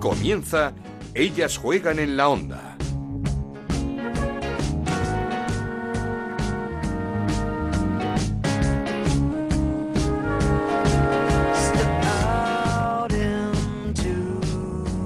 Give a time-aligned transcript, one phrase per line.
[0.00, 0.72] Comienza
[1.12, 2.76] Ellas juegan en la onda.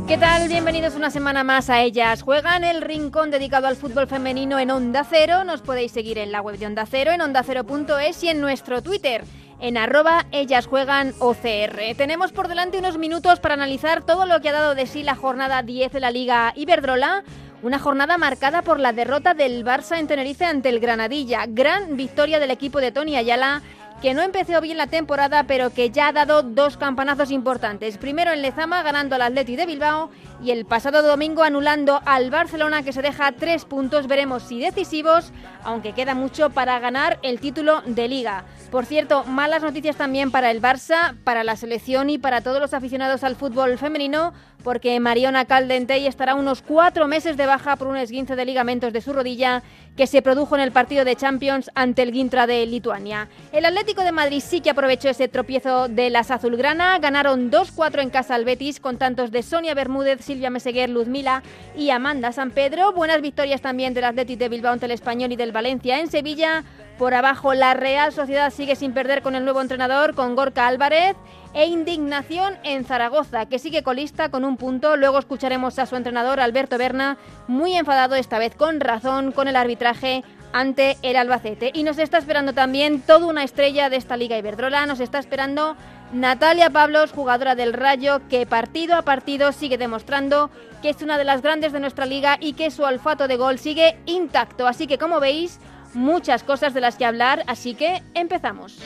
[0.07, 0.46] ¿Qué tal?
[0.46, 5.04] Bienvenidos una semana más a Ellas Juegan, el rincón dedicado al fútbol femenino en Onda
[5.11, 5.42] Cero.
[5.42, 9.24] Nos podéis seguir en la web de Onda Cero, en ondacero.es y en nuestro Twitter
[9.61, 11.96] en arroba ellas juegan OCR.
[11.96, 15.14] Tenemos por delante unos minutos para analizar todo lo que ha dado de sí la
[15.14, 17.25] jornada 10 de la Liga Iberdrola.
[17.63, 21.46] Una jornada marcada por la derrota del Barça en Tenerife ante el Granadilla.
[21.49, 23.63] Gran victoria del equipo de Tony Ayala
[24.00, 27.98] que no empezó bien la temporada, pero que ya ha dado dos campanazos importantes.
[27.98, 30.11] Primero en Lezama, ganando al Atleti de Bilbao,
[30.43, 35.33] y el pasado domingo anulando al Barcelona, que se deja tres puntos, veremos si decisivos,
[35.62, 38.44] aunque queda mucho para ganar el título de Liga.
[38.70, 42.74] Por cierto, malas noticias también para el Barça, para la selección y para todos los
[42.74, 47.97] aficionados al fútbol femenino, porque Mariona Caldentey estará unos cuatro meses de baja por un
[47.97, 49.62] esguince de ligamentos de su rodilla
[49.97, 53.28] que se produjo en el partido de Champions ante el Gintra de Lituania.
[53.53, 58.11] El Atlético de Madrid sí que aprovechó ese tropiezo de las azulgrana, ganaron 2-4 en
[58.11, 61.42] casa al Betis con tantos de Sonia Bermúdez, Silvia Meseguer, Luzmila
[61.77, 62.92] y Amanda San Pedro.
[62.92, 66.64] Buenas victorias también del Atlético de Bilbao ante el Español y del Valencia en Sevilla.
[66.98, 71.17] Por abajo, la Real Sociedad sigue sin perder con el nuevo entrenador, con Gorka Álvarez.
[71.53, 74.97] E indignación en Zaragoza, que sigue colista con un punto.
[74.97, 79.55] Luego escucharemos a su entrenador, Alberto Berna, muy enfadado esta vez con razón con el
[79.55, 81.70] arbitraje ante el Albacete.
[81.72, 84.87] Y nos está esperando también toda una estrella de esta Liga Iberdrola.
[84.87, 85.77] Nos está esperando
[86.12, 90.50] Natalia Pablos, jugadora del Rayo, que partido a partido sigue demostrando
[90.83, 93.59] que es una de las grandes de nuestra liga y que su olfato de gol
[93.59, 94.67] sigue intacto.
[94.67, 95.59] Así que, como veis,
[95.95, 98.78] muchas cosas de las que hablar, así que empezamos.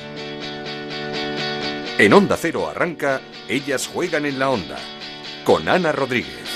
[1.98, 4.76] En Onda Cero arranca Ellas juegan en la onda
[5.44, 6.48] con Ana Rodríguez.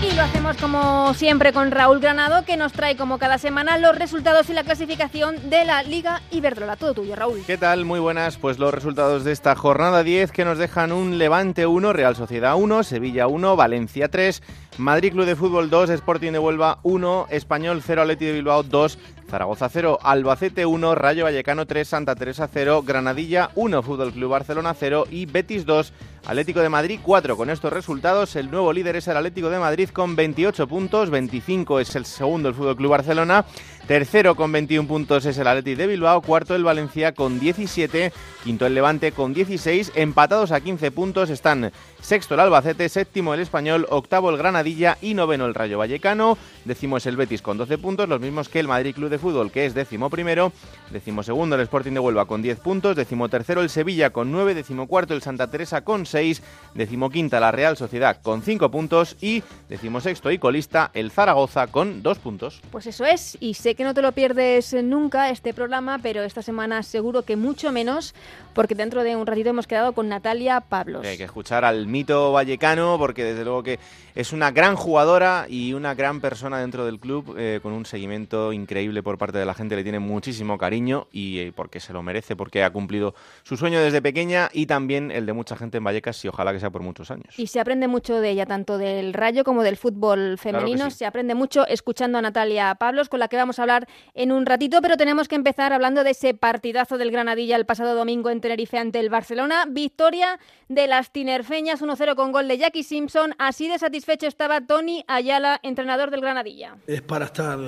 [0.00, 3.98] Y lo hacemos como siempre con Raúl Granado, que nos trae como cada semana los
[3.98, 6.76] resultados y la clasificación de la Liga Iberdrola.
[6.76, 7.42] Todo tuyo, Raúl.
[7.46, 7.84] ¿Qué tal?
[7.84, 8.38] Muy buenas.
[8.38, 12.56] Pues los resultados de esta jornada 10 que nos dejan un Levante 1, Real Sociedad
[12.56, 14.40] 1, Sevilla 1, Valencia 3,
[14.78, 18.96] Madrid Club de Fútbol 2, Sporting de Huelva 1, Español 0, Atleti de Bilbao 2,
[19.28, 24.74] Zaragoza 0, Albacete 1, Rayo Vallecano 3, Santa Teresa 0, Granadilla 1, Fútbol Club Barcelona
[24.74, 25.92] 0 y Betis 2,
[26.26, 27.36] Atlético de Madrid 4.
[27.36, 31.80] Con estos resultados, el nuevo líder es el Atlético de Madrid con 28 puntos, 25
[31.80, 33.44] es el segundo el Fútbol Club Barcelona,
[33.86, 38.12] tercero con 21 puntos es el Atlético de Bilbao, cuarto el Valencia con 17,
[38.44, 43.40] quinto el Levante con 16, empatados a 15 puntos están sexto el Albacete, séptimo el
[43.40, 47.78] Español, octavo el Granadilla y noveno el Rayo Vallecano, décimo es el Betis con 12
[47.78, 50.52] puntos, los mismos que el Madrid Club de Fútbol que es décimo primero,
[50.90, 54.54] décimo segundo el Sporting de Huelva con 10 puntos, décimo tercero el Sevilla con 9,
[54.54, 56.42] décimo cuarto el Santa Teresa con 6,
[56.74, 62.18] decimoquinta la Real Sociedad con 5 puntos y decimosexto y colista el Zaragoza con 2
[62.18, 62.60] puntos.
[62.70, 66.42] Pues eso es, y sé que no te lo pierdes nunca este programa, pero esta
[66.42, 68.14] semana seguro que mucho menos,
[68.54, 71.06] porque dentro de un ratito hemos quedado con Natalia Pablos.
[71.06, 73.78] Hay que escuchar al mito vallecano, porque desde luego que
[74.14, 78.52] es una gran jugadora y una gran persona dentro del club, eh, con un seguimiento
[78.52, 82.02] increíble por parte de la gente, le tiene muchísimo cariño y eh, porque se lo
[82.02, 85.84] merece, porque ha cumplido su sueño desde pequeña y también el de mucha gente en
[85.84, 87.38] Vallecas y ojalá que sea por muchos años.
[87.38, 90.76] Y se aprende mucho de ella, tanto del rayo como del fútbol femenino.
[90.76, 90.98] Claro que sí.
[90.98, 94.46] Se aprende mucho escuchando a Natalia Pablos, con la que vamos a hablar en un
[94.46, 98.40] ratito, pero tenemos que empezar hablando de ese partidazo del Granadilla el pasado domingo en
[98.40, 99.64] Tenerife ante el Barcelona.
[99.68, 100.38] Victoria
[100.68, 103.34] de las tinerfeñas 1-0 con gol de Jackie Simpson.
[103.38, 106.76] Así de satisfecho estaba Tony Ayala, entrenador del Granadilla.
[106.86, 107.58] Es para estar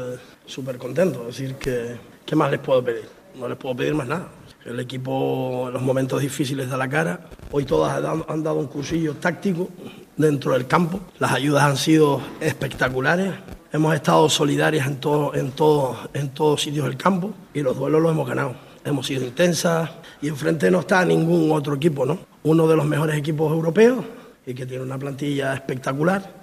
[0.46, 3.08] súper contento, es decir, que ¿qué más les puedo pedir?
[3.34, 4.28] No les puedo pedir más nada.
[4.64, 7.20] El equipo en los momentos difíciles da la cara.
[7.50, 7.96] Hoy todas
[8.28, 9.70] han dado, un cursillo táctico
[10.16, 11.00] dentro del campo.
[11.18, 13.32] Las ayudas han sido espectaculares.
[13.72, 18.02] Hemos estado solidarias en todo, en todo, en todos sitios del campo y los duelos
[18.02, 18.54] los hemos ganado.
[18.84, 19.90] Hemos sido intensas
[20.20, 22.18] y enfrente no está ningún otro equipo, ¿no?
[22.42, 24.04] Uno de los mejores equipos europeos
[24.46, 26.34] y que tiene una plantilla espectacular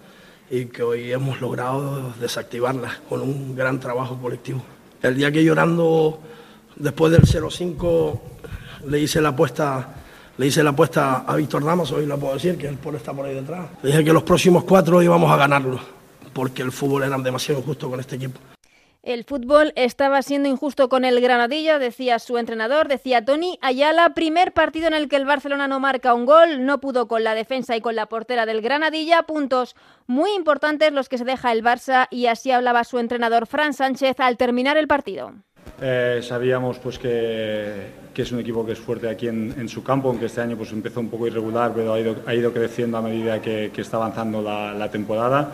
[0.49, 4.63] y que hoy hemos logrado desactivarla con un gran trabajo colectivo.
[5.03, 6.19] El día que llorando
[6.79, 8.19] después del 0-5
[8.87, 9.89] le hice la apuesta
[10.37, 13.11] le hice la apuesta a Víctor Damas, hoy la puedo decir, que el polo está
[13.11, 13.69] por ahí detrás.
[13.81, 15.81] Le dije que los próximos cuatro íbamos a ganarlos,
[16.31, 18.39] porque el fútbol era demasiado injusto con este equipo.
[19.01, 24.13] El fútbol estaba siendo injusto con el Granadilla, decía su entrenador, decía Tony Ayala.
[24.13, 27.33] Primer partido en el que el Barcelona no marca un gol, no pudo con la
[27.33, 29.23] defensa y con la portera del Granadilla.
[29.23, 29.77] Puntos
[30.07, 34.19] muy importantes los que se deja el Barça y así hablaba su entrenador Fran Sánchez
[34.19, 35.31] al terminar el partido.
[35.79, 40.25] Eh, sabíamos pues que, es un equipo que es fuerte aquí en, su campo, aunque
[40.25, 43.97] este año pues empezó un poco irregular, pero ha ido, creciendo a medida que, está
[43.97, 45.51] avanzando la, temporada.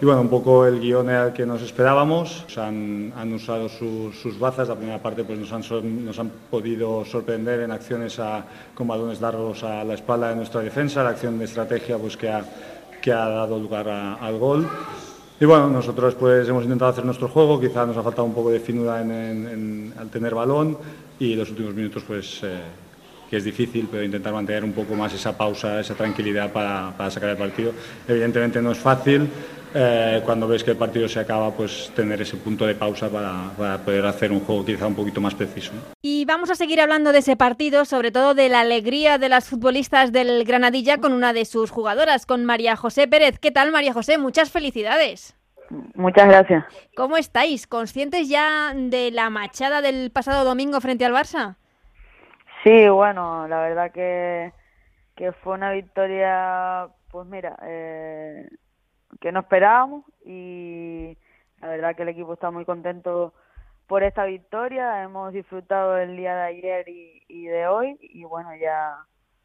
[0.00, 2.44] Y bueno, un poco el guion era que nos esperábamos.
[2.56, 4.68] Han, usado sus, bazas.
[4.68, 8.44] La primera parte pues nos han, podido sorprender en acciones a,
[8.74, 12.28] con balones largos a la espalda de nuestra defensa, la acción de estrategia pues que
[12.28, 14.68] ha, dado lugar al gol.
[15.42, 18.50] Y bueno, nosotros pues hemos intentado hacer nuestro juego, quizá nos ha faltado un poco
[18.50, 20.78] de finura en, en, al tener balón.
[21.18, 22.60] Y los últimos minutos pues eh,
[23.32, 27.10] que es difícil, pero intentar mantener un poco más esa pausa, esa tranquilidad para, para
[27.10, 27.72] sacar el partido.
[28.06, 29.26] Evidentemente no es fácil,
[29.74, 33.50] eh, cuando ves que el partido se acaba, pues tener ese punto de pausa para,
[33.56, 35.72] para, poder hacer un juego quizá un poquito más preciso.
[36.02, 39.48] Y vamos a seguir hablando de ese partido, sobre todo de la alegría de las
[39.48, 43.38] futbolistas del Granadilla con una de sus jugadoras, con María José Pérez.
[43.38, 44.18] ¿Qué tal, María José?
[44.18, 45.34] Muchas felicidades.
[45.94, 46.66] Muchas gracias.
[46.94, 47.66] ¿Cómo estáis?
[47.66, 51.56] ¿Conscientes ya de la machada del pasado domingo frente al Barça?
[52.62, 54.52] Sí, bueno, la verdad que,
[55.16, 58.48] que fue una victoria, pues mira, eh,
[59.20, 61.16] que no esperábamos y
[61.60, 63.34] la verdad que el equipo está muy contento
[63.86, 65.02] por esta victoria.
[65.02, 68.96] Hemos disfrutado el día de ayer y, y de hoy y bueno, ya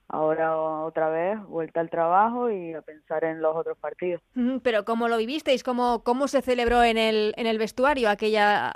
[0.09, 4.21] ahora otra vez vuelta al trabajo y a pensar en los otros partidos.
[4.63, 5.63] Pero ¿cómo lo vivisteis?
[5.63, 8.73] ¿Cómo, cómo se celebró en el, en el vestuario aquella,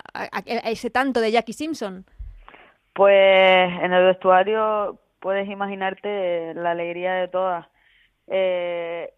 [0.65, 2.05] ese tanto de Jackie Simpson?
[2.93, 7.67] Pues en el vestuario puedes imaginarte la alegría de todas.
[8.27, 9.13] Eh,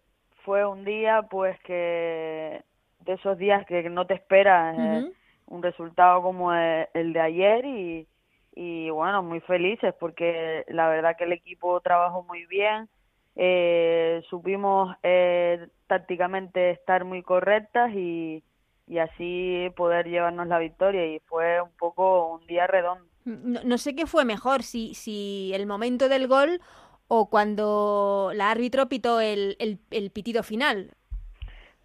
[0.46, 2.62] fue un día pues que
[3.02, 5.10] de esos días que no te esperas uh -huh.
[5.10, 5.14] eh,
[5.48, 8.08] un resultado como el, el de ayer y,
[8.56, 12.90] y bueno, muy felices porque la verdad que el equipo trabajó muy bien,
[13.36, 18.44] eh, supimos eh, tácticamente estar muy correctas y,
[18.88, 23.06] y así poder llevarnos la victoria y fue un poco un día redondo.
[23.26, 26.62] No, no sé qué fue mejor, si, si el momento del gol
[27.08, 30.92] o cuando la árbitro pitó el, el, el pitido final.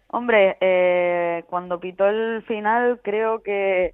[0.07, 3.93] Hombre, eh, cuando pitó el final creo que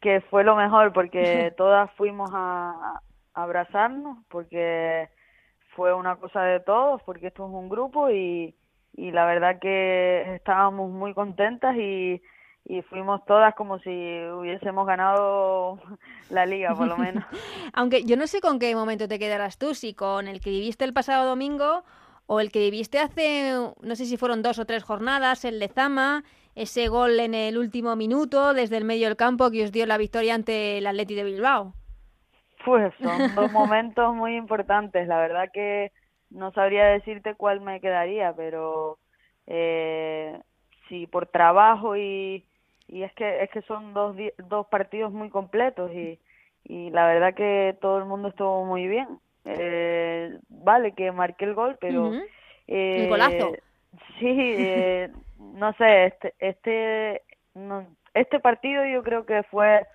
[0.00, 3.00] que fue lo mejor porque todas fuimos a,
[3.34, 5.08] a, abrazarnos porque
[5.74, 8.54] fue una cosa de todos porque esto es un grupo y,
[8.92, 12.22] y la verdad que estábamos muy contentas y,
[12.68, 15.78] y fuimos todas como si hubiésemos ganado
[16.30, 17.24] la liga por lo menos
[17.72, 20.84] aunque yo no sé con qué momento te quedarás tú si con el que viviste
[20.84, 21.84] el pasado domingo
[22.26, 26.24] o el que viviste hace no sé si fueron dos o tres jornadas el Lezama
[26.56, 29.98] ese gol en el último minuto desde el medio del campo que os dio la
[29.98, 31.74] victoria ante el Atleti de Bilbao.
[32.64, 35.06] Pues son dos momentos muy importantes.
[35.06, 35.92] La verdad que
[36.30, 38.98] no sabría decirte cuál me quedaría, pero
[39.46, 40.40] eh,
[40.88, 42.46] sí por trabajo y,
[42.88, 44.16] y es que es que son dos
[44.48, 46.18] dos partidos muy completos y,
[46.64, 49.08] y la verdad que todo el mundo estuvo muy bien.
[49.44, 52.26] Eh, vale que marqué el gol, pero uh -huh.
[52.66, 53.52] eh, el golazo.
[54.18, 57.22] Sí, eh, no sé, este, este,
[57.54, 59.86] no, este partido yo creo que fue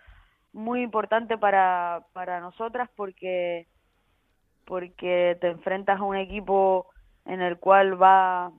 [0.53, 3.67] muy importante para, para nosotras porque,
[4.65, 6.87] porque te enfrentas a un equipo
[7.25, 8.51] en el cual va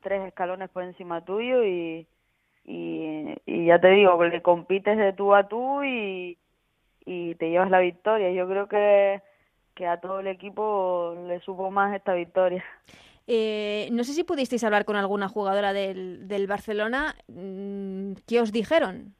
[0.00, 2.06] tres escalones por encima tuyo y,
[2.64, 6.38] y, y ya te digo, le compites de tú a tú y,
[7.04, 8.30] y te llevas la victoria.
[8.32, 9.20] Yo creo que,
[9.74, 12.64] que a todo el equipo le supo más esta victoria.
[13.26, 17.14] Eh, no sé si pudisteis hablar con alguna jugadora del, del Barcelona.
[17.28, 19.14] Mm, ¿Qué os dijeron?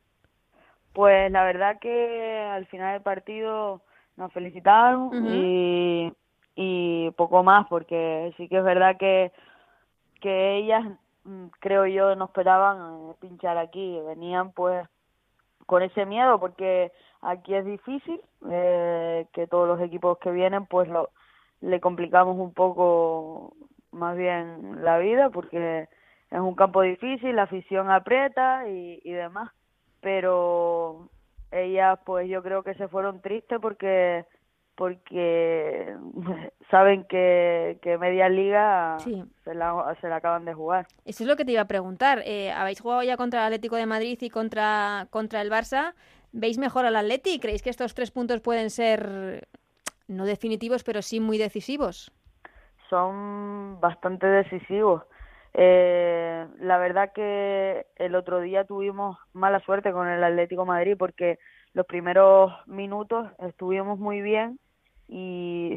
[0.93, 3.81] Pues la verdad que al final del partido
[4.17, 5.31] nos felicitaron uh -huh.
[5.33, 6.13] y,
[6.57, 9.31] y poco más, porque sí que es verdad que,
[10.21, 10.85] que ellas,
[11.61, 14.01] creo yo, no esperaban eh, pinchar aquí.
[14.07, 14.87] Venían pues
[15.67, 20.89] con ese miedo, porque aquí es difícil, eh, que todos los equipos que vienen pues
[20.89, 21.11] lo,
[21.61, 23.55] le complicamos un poco
[23.93, 25.89] más bien la vida porque
[26.31, 29.51] es un campo difícil, la afición aprieta y, y demás,
[30.01, 31.09] pero
[31.51, 34.25] ellas pues yo creo que se fueron tristes porque
[34.81, 35.95] porque
[36.71, 39.23] saben que, que media liga sí.
[39.45, 40.87] se, la, se la acaban de jugar.
[41.05, 42.23] Eso es lo que te iba a preguntar.
[42.25, 45.93] Eh, ¿Habéis jugado ya contra el Atlético de Madrid y contra, contra el Barça?
[46.33, 47.39] ¿Veis mejor al Atleti?
[47.41, 49.47] ¿Creéis que estos tres puntos pueden ser
[50.09, 52.11] no definitivos, pero sí muy decisivos?
[52.89, 55.03] son bastante decisivos.
[55.53, 61.39] Eh, la verdad que el otro día tuvimos mala suerte con el Atlético Madrid porque
[61.75, 64.59] los primeros minutos estuvimos muy bien
[65.11, 65.77] y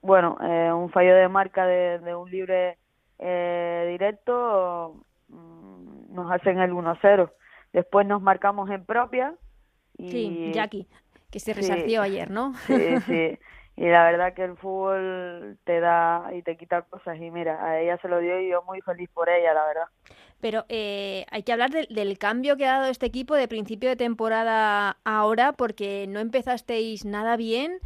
[0.00, 2.78] bueno, eh, un fallo de marca de, de un libre
[3.18, 7.30] eh, directo mmm, nos hacen el 1-0.
[7.72, 9.34] Después nos marcamos en propia
[9.98, 10.88] Y, sí, Jackie,
[11.30, 12.54] que se resarció ayer, ¿no?
[12.66, 13.38] Sí, sí.
[13.76, 17.16] Y la verdad que el fútbol te da y te quita cosas.
[17.18, 19.84] Y mira, a ella se lo dio y yo muy feliz por ella, la verdad.
[20.40, 23.96] Pero eh, hay que hablar del cambio que ha dado este equipo de principio de
[23.96, 27.78] temporada ahora, porque no empezasteis nada bien.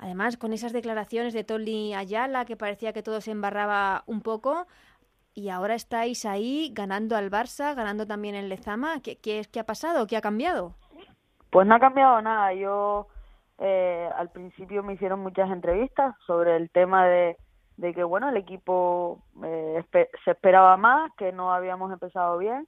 [0.00, 4.66] Además, con esas declaraciones de Tolly Ayala, que parecía que todo se embarraba un poco,
[5.34, 9.02] y ahora estáis ahí ganando al Barça, ganando también en Lezama.
[9.02, 10.06] ¿Qué, qué, qué ha pasado?
[10.06, 10.74] ¿Qué ha cambiado?
[11.50, 12.54] Pues no ha cambiado nada.
[12.54, 13.08] Yo
[13.58, 17.36] eh, al principio me hicieron muchas entrevistas sobre el tema de,
[17.76, 22.66] de que, bueno, el equipo eh, se esperaba más, que no habíamos empezado bien,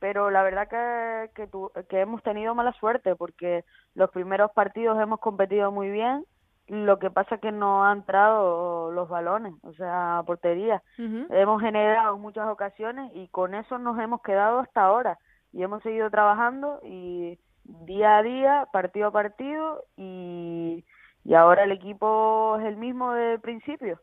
[0.00, 1.48] pero la verdad que, que,
[1.88, 6.24] que hemos tenido mala suerte porque los primeros partidos hemos competido muy bien,
[6.72, 10.82] lo que pasa es que no han entrado los balones, o sea, portería.
[10.96, 15.18] Hemos generado muchas ocasiones y con eso nos hemos quedado hasta ahora
[15.52, 20.82] y hemos seguido trabajando y día a día, partido a partido y,
[21.26, 24.00] y ahora el equipo es el mismo de principio.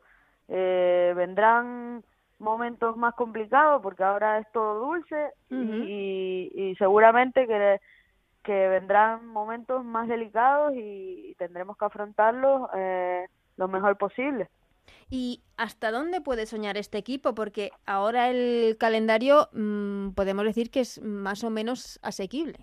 [0.47, 2.03] Eh, vendrán
[2.37, 7.81] momentos más complicados porque ahora es todo dulce y, y, seguramente que,
[8.43, 13.27] que vendrán momentos más delicados y tendremos que afrontarlos eh,
[13.57, 14.49] lo mejor posible.
[15.09, 17.33] ¿Y hasta dónde puede soñar este equipo?
[17.35, 22.59] Porque ahora el calendario mmm, podemos decir que es más o menos asequible.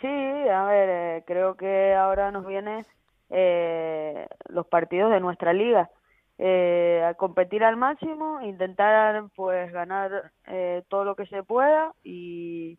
[0.00, 2.84] Sí, a ver, eh, creo que ahora nos vienen
[3.30, 5.90] eh, los partidos de nuestra liga.
[6.38, 12.78] Eh, a competir al máximo, intentar pues ganar eh, todo lo que se pueda y,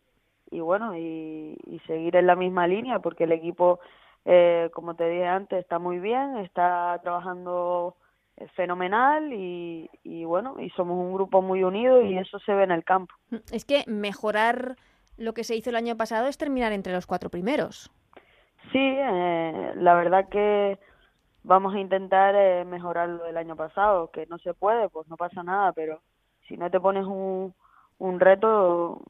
[0.50, 3.80] y bueno, y, y, seguir en la misma línea porque el equipo,
[4.24, 7.96] eh, como te dije antes, está muy bien, está trabajando
[8.54, 12.70] fenomenal y, y bueno, y somos un grupo muy unido y eso se ve en
[12.70, 13.14] el campo.
[13.52, 14.76] Es que mejorar
[15.16, 17.90] lo que se hizo el año pasado es terminar entre los cuatro primeros.
[18.72, 20.78] Sí, eh, la verdad que
[21.42, 25.16] vamos a intentar eh, mejorar lo del año pasado, que no se puede, pues no
[25.16, 26.02] pasa nada, pero
[26.46, 27.54] si no te pones un,
[27.98, 29.00] un reto,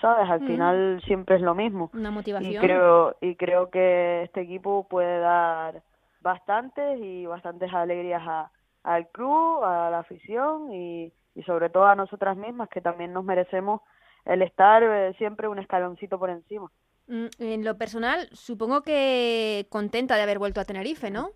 [0.00, 0.46] sabes, al mm.
[0.46, 1.90] final siempre es lo mismo.
[1.92, 2.52] Una motivación.
[2.52, 5.82] Y creo, y creo que este equipo puede dar
[6.20, 8.50] bastantes y bastantes alegrías a,
[8.84, 13.24] al club, a la afición y, y sobre todo a nosotras mismas que también nos
[13.24, 13.80] merecemos
[14.24, 16.70] el estar eh, siempre un escaloncito por encima.
[17.06, 21.30] Mm, en lo personal, supongo que contenta de haber vuelto a Tenerife, ¿no?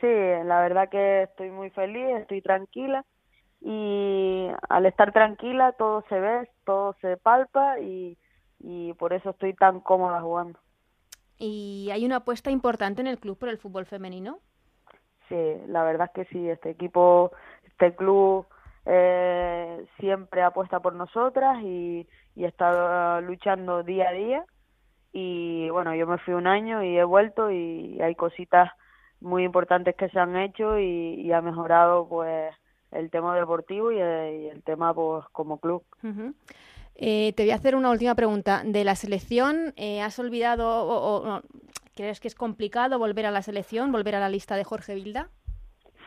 [0.00, 3.04] Sí, la verdad que estoy muy feliz, estoy tranquila
[3.60, 8.16] y al estar tranquila todo se ve, todo se palpa y,
[8.60, 10.58] y por eso estoy tan cómoda jugando.
[11.38, 14.38] ¿Y hay una apuesta importante en el club por el fútbol femenino?
[15.28, 17.32] Sí, la verdad es que sí, este equipo,
[17.64, 18.46] este club
[18.86, 24.44] eh, siempre apuesta por nosotras y, y está luchando día a día.
[25.12, 28.70] Y bueno, yo me fui un año y he vuelto y hay cositas
[29.20, 32.54] muy importantes que se han hecho y, y ha mejorado pues
[32.92, 35.82] el tema deportivo y el, y el tema pues como club.
[36.02, 36.34] Uh -huh.
[36.94, 38.62] eh, te voy a hacer una última pregunta.
[38.64, 41.40] ¿De la selección eh, has olvidado o,
[41.94, 45.28] crees que es complicado volver a la selección, volver a la lista de Jorge Vilda?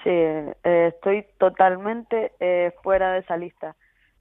[0.03, 3.75] Sí, eh, estoy totalmente eh, fuera de esa lista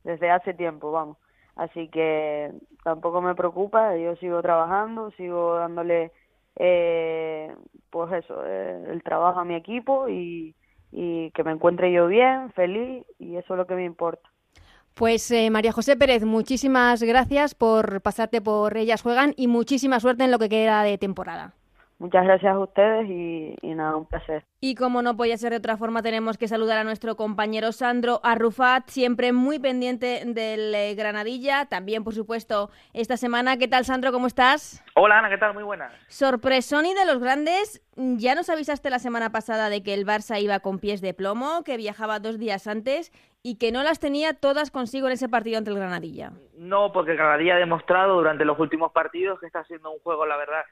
[0.05, 1.17] desde hace tiempo, vamos.
[1.57, 2.53] Así que
[2.85, 6.11] tampoco me preocupa, yo sigo trabajando, sigo dándole,
[6.57, 7.55] eh,
[7.91, 10.55] pues eso, eh, el trabajo a mi equipo y,
[10.93, 14.29] y que me encuentre yo bien, feliz y eso es lo que me importa.
[14.95, 20.25] Pues eh, María José Pérez, muchísimas gracias por pasarte por Ellas Juegan y muchísima suerte
[20.25, 21.55] en lo que queda de temporada.
[22.01, 24.43] Muchas gracias a ustedes y, y, nada, un placer.
[24.59, 28.21] Y como no podía ser de otra forma, tenemos que saludar a nuestro compañero Sandro
[28.23, 31.67] Arrufat, siempre muy pendiente del eh, Granadilla.
[31.67, 33.59] También, por supuesto, esta semana.
[33.59, 34.13] ¿Qué tal, Sandro?
[34.13, 34.83] ¿Cómo estás?
[34.95, 35.53] Hola, Ana, ¿qué tal?
[35.53, 35.93] Muy buenas.
[36.09, 37.83] Sorpresón y de los grandes.
[37.97, 41.65] Ya nos avisaste la semana pasada de que el Barça iba con pies de plomo,
[41.65, 45.59] que viajaba dos días antes y que no las tenía todas consigo en ese partido
[45.59, 46.33] ante el Granadilla.
[46.57, 50.25] No, porque el Granadilla ha demostrado durante los últimos partidos que está haciendo un juego,
[50.25, 50.63] la verdad,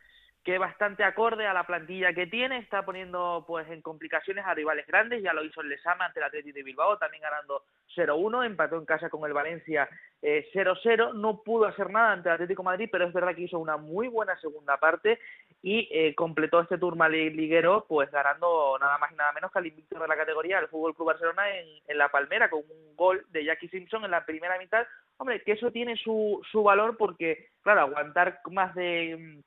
[0.49, 4.87] que bastante acorde a la plantilla que tiene, está poniendo pues en complicaciones a rivales
[4.87, 7.65] grandes, ya lo hizo el Lesama ante el Atlético de Bilbao, también ganando
[7.95, 9.87] 0-1, empató en casa con el Valencia
[10.23, 13.43] 0-0, eh, no pudo hacer nada ante el Atlético de Madrid, pero es verdad que
[13.43, 15.19] hizo una muy buena segunda parte
[15.61, 19.67] y eh, completó este turma liguero pues ganando nada más y nada menos que al
[19.67, 23.23] invicto de la categoría, el Fútbol Club Barcelona en, en La Palmera, con un gol
[23.33, 24.87] de Jackie Simpson en la primera mitad,
[25.19, 29.43] hombre, que eso tiene su, su valor porque, claro, aguantar más de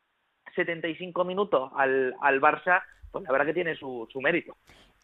[0.55, 4.57] 75 minutos al, al Barça, pues la verdad que tiene su, su mérito.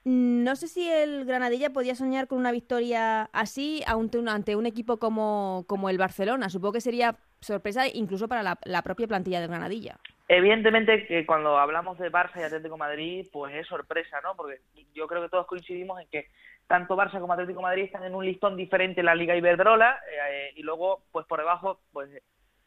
[0.06, 4.66] No sé si el Granadilla podía soñar con una victoria así ante un, ante un
[4.66, 6.50] equipo como, como el Barcelona.
[6.50, 9.98] Supongo que sería sorpresa incluso para la, la propia plantilla del Granadilla.
[10.30, 14.36] Evidentemente que cuando hablamos de Barça y Atlético Madrid, pues es sorpresa, ¿no?
[14.36, 14.62] Porque
[14.94, 16.28] yo creo que todos coincidimos en que
[16.68, 20.00] tanto Barça como Atlético Madrid están en un listón diferente en la Liga Iberdrola
[20.30, 22.10] eh, y luego, pues por debajo, pues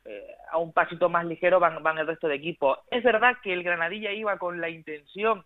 [0.04, 2.78] eh, a un pasito más ligero van, van el resto de equipos.
[2.90, 5.44] Es verdad que el Granadilla iba con la intención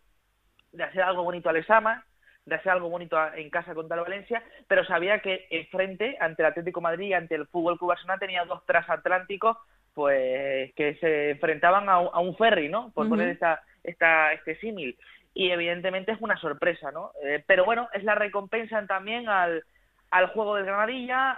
[0.73, 2.05] de hacer algo bonito a Lesama,
[2.45, 6.49] de hacer algo bonito en casa contra el Valencia, pero sabía que enfrente, ante el
[6.49, 9.57] Atlético Madrid y ante el Fútbol Club Barcelona, tenía dos transatlánticos
[9.95, 12.91] pues que se enfrentaban a, un ferry, ¿no?
[12.93, 14.99] Por poner esta, esta, este símil.
[15.35, 17.13] Y evidentemente es una sorpresa, ¿no?
[17.23, 19.65] Eh, pero bueno, es la recompensa también al,
[20.15, 21.33] al juego del Granadilla,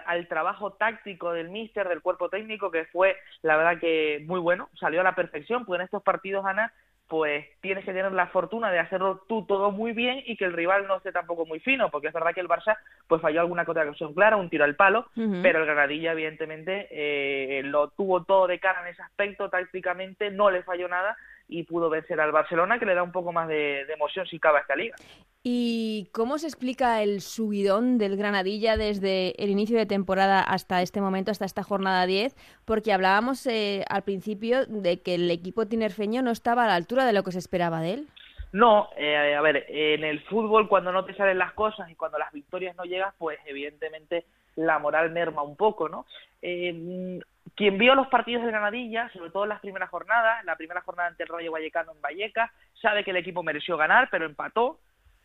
[0.00, 4.68] al trabajo táctico del míster, del cuerpo técnico, que fue, la verdad que muy bueno,
[4.78, 6.70] salió a la perfección, pues en estos partidos, Ana,
[7.08, 10.52] pues tienes que tener la fortuna de hacerlo tú todo muy bien y que el
[10.52, 13.62] rival no esté tampoco muy fino, porque es verdad que el Barça pues falló alguna
[13.62, 18.60] ocasión clara, un tiro al palo, pero el Granadilla evidentemente eh, lo tuvo todo de
[18.60, 21.16] cara en ese aspecto, tácticamente no le falló nada
[21.48, 24.60] y pudo vencer al Barcelona, que le da un poco más de, emoción si cabe
[24.60, 24.96] esta liga.
[25.42, 31.00] ¿Y cómo se explica el subidón del Granadilla desde el inicio de temporada hasta este
[31.00, 32.36] momento, hasta esta jornada 10?
[32.64, 37.06] Porque hablábamos eh, al principio de que el equipo tinerfeño no estaba a la altura
[37.06, 38.08] de lo que se esperaba de él.
[38.52, 42.18] No, eh, a ver, en el fútbol cuando no te salen las cosas y cuando
[42.18, 44.24] las victorias no llegan, pues evidentemente
[44.56, 46.06] la moral merma un poco, ¿no?
[46.42, 47.20] Eh,
[47.58, 51.08] quien vio los partidos del Granadilla, sobre todo en las primeras jornadas, la primera jornada
[51.08, 54.78] ante el Rayo Vallecano en Vallecas, sabe que el equipo mereció ganar, pero empató.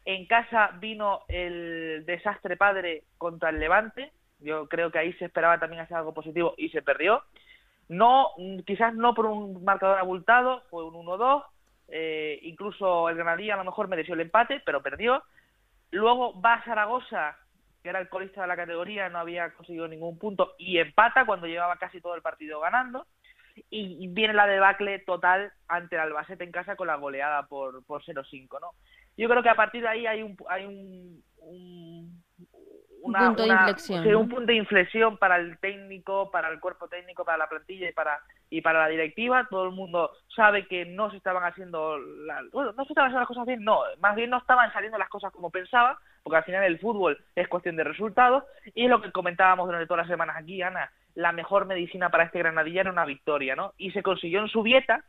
[0.04, 4.12] En casa vino el desastre padre contra el Levante.
[4.40, 7.22] Yo creo que ahí se esperaba también hacer algo positivo y se perdió.
[7.88, 8.30] No,
[8.66, 11.44] quizás no por un marcador abultado, fue un 1-2.
[11.90, 15.22] Eh, incluso el Granadilla a lo mejor mereció el empate, pero perdió.
[15.92, 17.38] Luego va a Zaragoza
[17.84, 21.48] que era el colista de la categoría, no había conseguido ningún punto y empata cuando
[21.48, 23.06] llevaba casi todo el partido ganando.
[23.70, 28.04] Y, viene la debacle total ante el Albacete en casa con la goleada por, por
[28.04, 28.72] 0-5, ¿no?
[29.16, 32.24] Yo creo que a partir de ahí hay un, hay un, un
[33.12, 34.16] punto de inflexión.
[34.16, 37.92] un punto de inflexión para el técnico, para el cuerpo técnico, para la plantilla y
[37.92, 39.48] para y para la directiva.
[39.50, 41.98] Todo el mundo sabe que no se estaban haciendo,
[42.52, 45.10] bueno, no se estaban haciendo las cosas bien, no, más bien no estaban saliendo las
[45.10, 48.44] cosas como pensaba, porque al final el fútbol es cuestión de resultados
[48.76, 50.92] y es lo que comentábamos durante todas las semanas aquí, Ana.
[51.16, 53.74] La mejor medicina para este Granadilla era una victoria, ¿no?
[53.78, 55.04] Y se consiguió en su dieta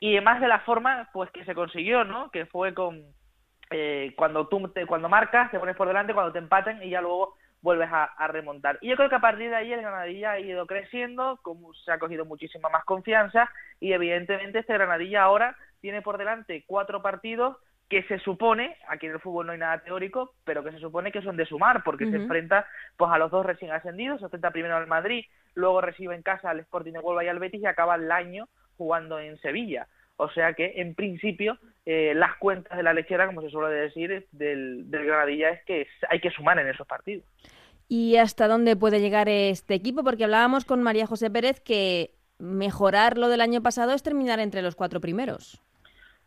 [0.00, 2.30] y además de la forma, pues que se consiguió, ¿no?
[2.30, 3.02] Que fue con
[3.70, 7.00] eh, cuando tú te, cuando marcas, te pones por delante, cuando te empatan y ya
[7.00, 8.78] luego vuelves a, remontar.
[8.80, 11.90] Y yo creo que a partir de ahí el Granadilla ha ido creciendo, como se
[11.90, 13.50] ha cogido muchísima más confianza
[13.80, 17.56] y evidentemente este Granadilla ahora tiene por delante cuatro partidos
[17.88, 21.10] que se supone, aquí en el fútbol no hay nada teórico, pero que se supone
[21.10, 22.66] que son de sumar, porque se enfrenta
[22.98, 26.50] pues a los dos recién ascendidos, se enfrenta primero al Madrid, luego recibe en casa
[26.50, 29.88] al Sporting de Huelva y al Betis y acaba el año jugando en Sevilla.
[30.20, 34.26] O sea que, en principio, eh, las cuentas de la lechera, como se suele decir,
[34.32, 37.24] del, del Granadilla es que hay que sumar en esos partidos.
[37.88, 40.02] ¿Y hasta dónde puede llegar este equipo?
[40.02, 44.60] Porque hablábamos con María José Pérez que mejorar lo del año pasado es terminar entre
[44.60, 45.62] los cuatro primeros.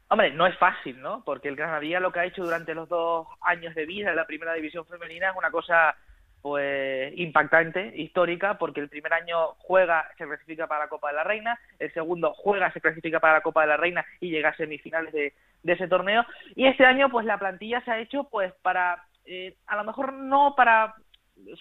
[0.07, 1.23] Hombre, no es fácil, ¿no?
[1.25, 4.25] Porque el Granadilla lo que ha hecho durante los dos años de vida en la
[4.25, 5.95] primera división femenina es una cosa
[6.41, 11.23] pues impactante, histórica, porque el primer año juega, se clasifica para la Copa de la
[11.23, 14.55] Reina, el segundo juega, se clasifica para la Copa de la Reina y llega a
[14.55, 16.25] semifinales de, ese torneo,
[16.55, 20.13] y este año pues la plantilla se ha hecho pues para, eh, a lo mejor
[20.13, 20.95] no para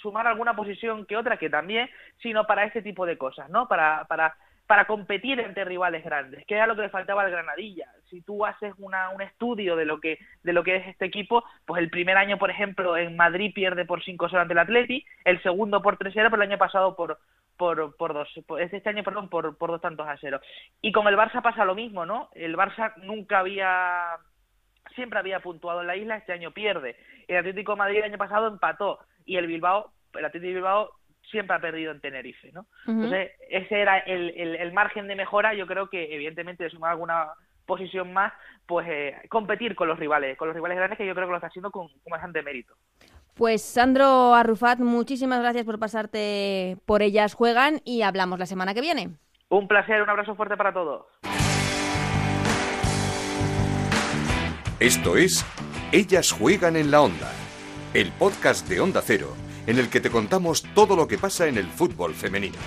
[0.01, 1.88] sumar alguna posición que otra, que también,
[2.23, 3.69] sino para este tipo de cosas, ¿no?
[3.69, 4.35] Para, para
[4.71, 7.89] para competir entre rivales grandes, que era lo que le faltaba al Granadilla.
[8.09, 11.43] Si tú haces una, un estudio de lo que de lo que es este equipo,
[11.67, 15.43] pues el primer año, por ejemplo, en Madrid pierde por 5-0 ante el Atleti, el
[15.43, 17.19] segundo por 3-0, pero el año pasado por
[17.57, 18.29] por, por dos,
[18.61, 20.41] este año, perdón, por, por dos tantos a cero.
[20.81, 22.29] Y con el Barça pasa lo mismo, ¿no?
[22.37, 24.19] El Barça nunca había
[24.95, 26.95] siempre había puntuado en la isla, este año pierde.
[27.27, 31.00] El Atlético de Madrid el año pasado empató y el Bilbao, el Atlético de Bilbao
[31.31, 32.66] siempre ha perdido en Tenerife, ¿no?
[32.87, 37.29] Entonces, ese era el, el, margen de mejora, yo creo que evidentemente de sumar alguna
[37.66, 38.33] posición más,
[38.66, 41.37] pues eh, competir con los rivales, con los rivales grandes que yo creo que lo
[41.37, 42.75] está haciendo con, bastante mérito.
[43.35, 48.81] Pues Sandro Arrufat, muchísimas gracias por pasarte por Ellas Juegan y hablamos la semana que
[48.81, 49.11] viene.
[49.49, 51.07] Un placer, un abrazo fuerte para todos.
[54.81, 55.47] Esto es
[55.93, 57.31] Ellas Juegan en la Onda,
[57.95, 61.59] el podcast de Onda Cero en el que te contamos todo lo que pasa en
[61.59, 62.59] el fútbol femenino.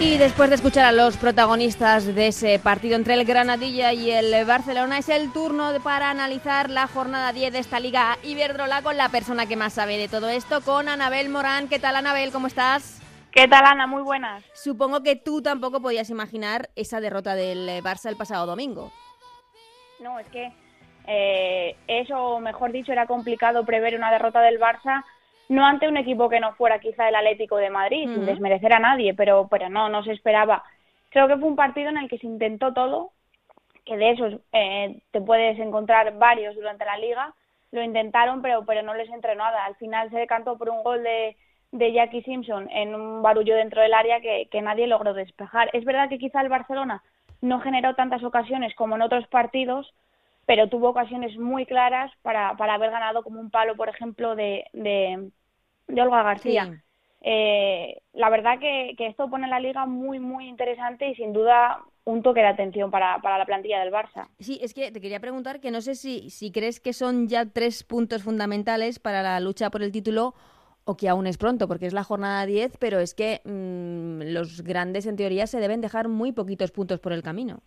[0.00, 4.44] Y después de escuchar a los protagonistas de ese partido entre el Granadilla y el
[4.44, 9.10] Barcelona, es el turno para analizar la jornada 10 de esta Liga Iberdrola con la
[9.10, 11.68] persona que más sabe de todo esto, con Anabel Morán.
[11.68, 12.32] ¿Qué tal, Anabel?
[12.32, 13.01] ¿Cómo estás?
[13.32, 13.86] ¿Qué tal, Ana?
[13.86, 14.44] Muy buenas.
[14.52, 18.92] Supongo que tú tampoco podías imaginar esa derrota del Barça el pasado domingo.
[20.00, 20.52] No, es que
[21.06, 25.02] eh, eso, mejor dicho, era complicado prever una derrota del Barça
[25.48, 28.78] no ante un equipo que no fuera quizá el Atlético de Madrid, sin desmerecer a
[28.78, 30.64] nadie, pero, pero no, no se esperaba.
[31.10, 33.12] Creo que fue un partido en el que se intentó todo,
[33.84, 37.34] que de esos eh, te puedes encontrar varios durante la liga,
[37.70, 39.64] lo intentaron, pero, pero no les entró nada.
[39.64, 41.36] Al final se decantó por un gol de,
[41.72, 45.70] de Jackie Simpson en un barullo dentro del área que, que nadie logró despejar.
[45.72, 47.02] Es verdad que quizá el Barcelona
[47.40, 49.92] no generó tantas ocasiones como en otros partidos,
[50.46, 54.64] pero tuvo ocasiones muy claras para, para haber ganado como un palo, por ejemplo, de,
[54.72, 56.82] de Olga García.
[57.24, 62.22] Eh, la verdad que, esto pone la liga muy, muy interesante y sin duda un
[62.22, 64.26] toque de atención para, para, la plantilla del Barça.
[64.40, 67.46] Sí, es que te quería preguntar que no sé si, si crees que son ya
[67.46, 70.34] tres puntos fundamentales para la lucha por el título
[70.84, 74.62] o que aún es pronto, porque es la jornada 10, pero es que mm, los
[74.62, 77.60] grandes en teoría se deben dejar muy poquitos puntos por el camino.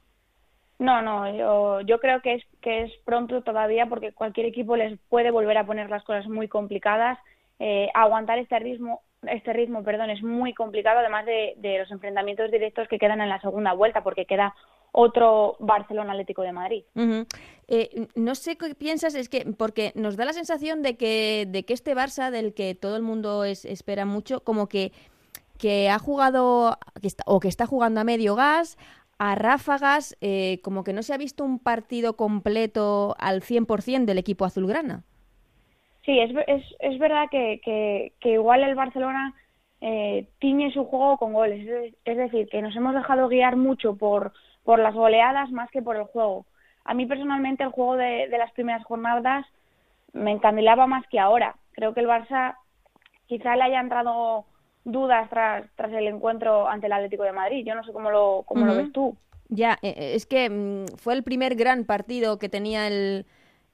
[0.78, 5.32] No, no, yo, creo que es, que es pronto todavía porque cualquier equipo les puede
[5.32, 7.18] volver a poner las cosas muy complicadas
[7.60, 12.88] eh, aguantar este ritmo este ritmo perdón es muy complicado además de, los enfrentamientos directos
[12.88, 14.56] que quedan en la segunda vuelta porque queda
[14.92, 16.84] otro Barcelona Atlético de Madrid
[17.68, 21.64] eh, no sé qué piensas es que porque nos da la sensación de que de
[21.66, 24.92] que este Barça del que todo el mundo es, espera mucho como que
[25.58, 28.78] que ha jugado que está, o que está jugando a medio gas
[29.18, 34.18] a ráfagas, eh, como que no se ha visto un partido completo al 100% del
[34.18, 35.04] equipo azulgrana.
[36.06, 37.60] Sí, es, es, es verdad que,
[38.20, 39.34] que, igual el Barcelona
[39.82, 41.96] eh, tiñe su juego con goles.
[42.06, 44.32] Es, decir, que nos hemos dejado guiar mucho por,
[44.64, 46.46] por las goleadas más que por el juego.
[46.84, 49.46] A mí personalmente el juego de, de las primeras jornadas
[50.14, 51.56] me encandilaba más que ahora.
[51.72, 52.56] Creo que el Barça
[53.26, 54.46] quizá le haya entrado
[54.84, 57.66] dudas tras, tras el encuentro ante el Atlético de Madrid.
[57.66, 59.18] Yo no sé cómo lo, cómo lo ves tú.
[59.50, 63.26] Ya, eh, eh, es que mm, fue el primer gran partido que tenía el,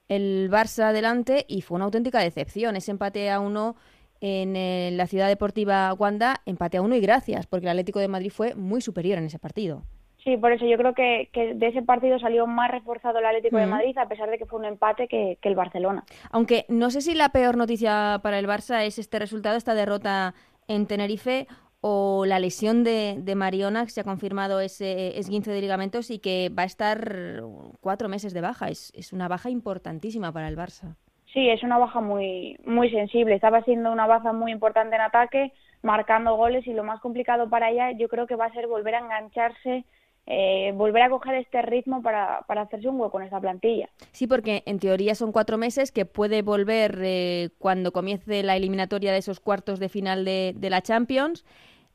[0.08, 2.76] el Barça adelante y fue una auténtica decepción.
[2.76, 3.76] Ese empate a uno
[4.20, 8.30] en la ciudad deportiva Wanda, empate a uno y gracias, porque el Atlético de Madrid
[8.30, 9.82] fue muy superior en ese partido.
[10.22, 13.66] Sí, por eso yo creo que, de ese partido salió más reforzado el Atlético de
[13.66, 16.04] Madrid, a pesar de que fue un empate que, que, el Barcelona.
[16.30, 20.34] Aunque no sé si la peor noticia para el Barça es este resultado, esta derrota
[20.68, 21.48] en Tenerife,
[21.84, 26.20] o la lesión de, de Mariona, que se ha confirmado ese esguince de ligamentos y
[26.20, 27.42] que va a estar
[27.80, 28.68] cuatro meses de baja.
[28.68, 30.94] Es, es una baja importantísima para el Barça.
[31.32, 33.34] Sí, es una baja muy, muy sensible.
[33.34, 37.70] Estaba siendo una baja muy importante en ataque, marcando goles y lo más complicado para
[37.70, 39.84] ella yo creo que va a ser volver a engancharse
[40.24, 43.88] eh, volver a coger este ritmo para, para, hacerse un hueco en esta plantilla.
[44.12, 49.10] Sí, porque en teoría son cuatro meses que puede volver eh, cuando comience la eliminatoria
[49.10, 51.44] de esos cuartos de final de, de la Champions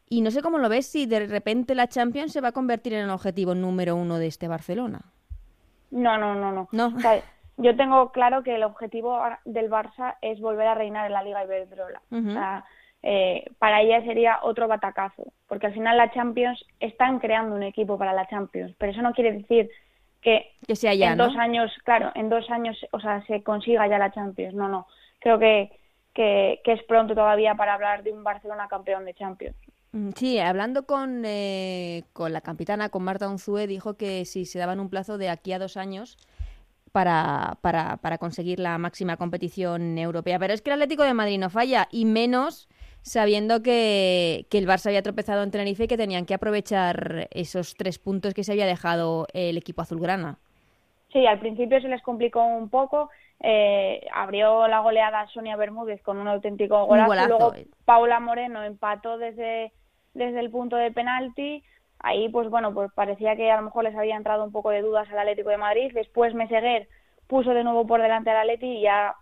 [0.09, 2.93] y no sé cómo lo ves si de repente la Champions se va a convertir
[2.93, 5.01] en el objetivo número uno de este Barcelona.
[5.91, 6.67] No, no, no, no.
[6.71, 6.93] ¿No?
[7.57, 11.43] yo tengo claro que el objetivo del Barça es volver a reinar en la Liga
[11.43, 12.01] Iberdrola.
[12.11, 12.65] O sea,
[13.01, 17.97] eh, para ella sería otro batacazo, porque al final la Champions están creando un equipo
[17.97, 19.69] para la Champions, pero eso no quiere decir
[20.21, 23.87] que, que sea ya, en dos años, claro, en dos años, o sea, se consiga
[23.87, 24.53] ya la Champions.
[24.53, 24.87] No, no.
[25.19, 25.71] Creo que,
[26.13, 29.55] que, que es pronto todavía para hablar de un Barcelona campeón de Champions.
[29.97, 34.59] Mm, sí, hablando con, eh, con la capitana, con Marta Unzue, dijo que si se
[34.59, 36.17] daban un plazo de aquí a dos años
[36.91, 40.37] para, para, para conseguir la máxima competición europea.
[40.37, 42.69] Pero es que el Atlético de Madrid no falla, y menos
[43.01, 47.73] sabiendo que, que, el Barça había tropezado en Tenerife y que tenían que aprovechar esos
[47.75, 50.37] tres puntos que se había dejado el equipo azulgrana.
[51.11, 53.09] Sí, al principio se les complicó un poco.
[53.39, 57.27] Eh, abrió la goleada Sonia Bermúdez con un auténtico golazo.
[57.27, 57.67] Luego eh.
[57.85, 59.71] Paula Moreno empató desde
[60.17, 61.63] desde el punto de penalti.
[61.99, 64.81] Ahí, pues bueno, pues parecía que a lo mejor les había entrado un poco de
[64.81, 65.91] dudas al Atlético de Madrid.
[65.93, 66.87] Después Meseguer
[67.27, 69.15] puso de nuevo por delante al Atleti y ya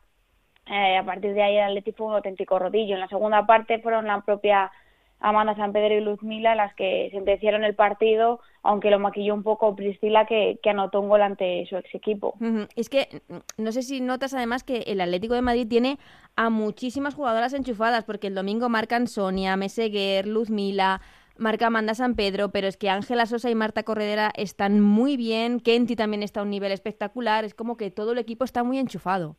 [0.67, 2.95] eh, a partir de ahí el Atleti fue un auténtico rodillo.
[2.95, 4.71] En la segunda parte fueron la propia
[5.19, 9.75] Amanda San Pedro y Luzmila las que sentenciaron el partido, aunque lo maquilló un poco
[9.75, 12.35] Priscila que, anotó un gol ante su ex equipo.
[12.75, 15.97] Es que mm, no sé si notas además que el Atlético de Madrid tiene
[16.35, 21.01] a muchísimas jugadoras enchufadas, porque el domingo marcan Sonia, Meseguer, Luzmila,
[21.37, 25.59] marca Amanda San Pedro, pero es que Ángela Sosa y Marta Corredera están muy bien,
[25.59, 28.77] Kenty también está a un nivel espectacular, es como que todo el equipo está muy
[28.77, 29.35] enchufado.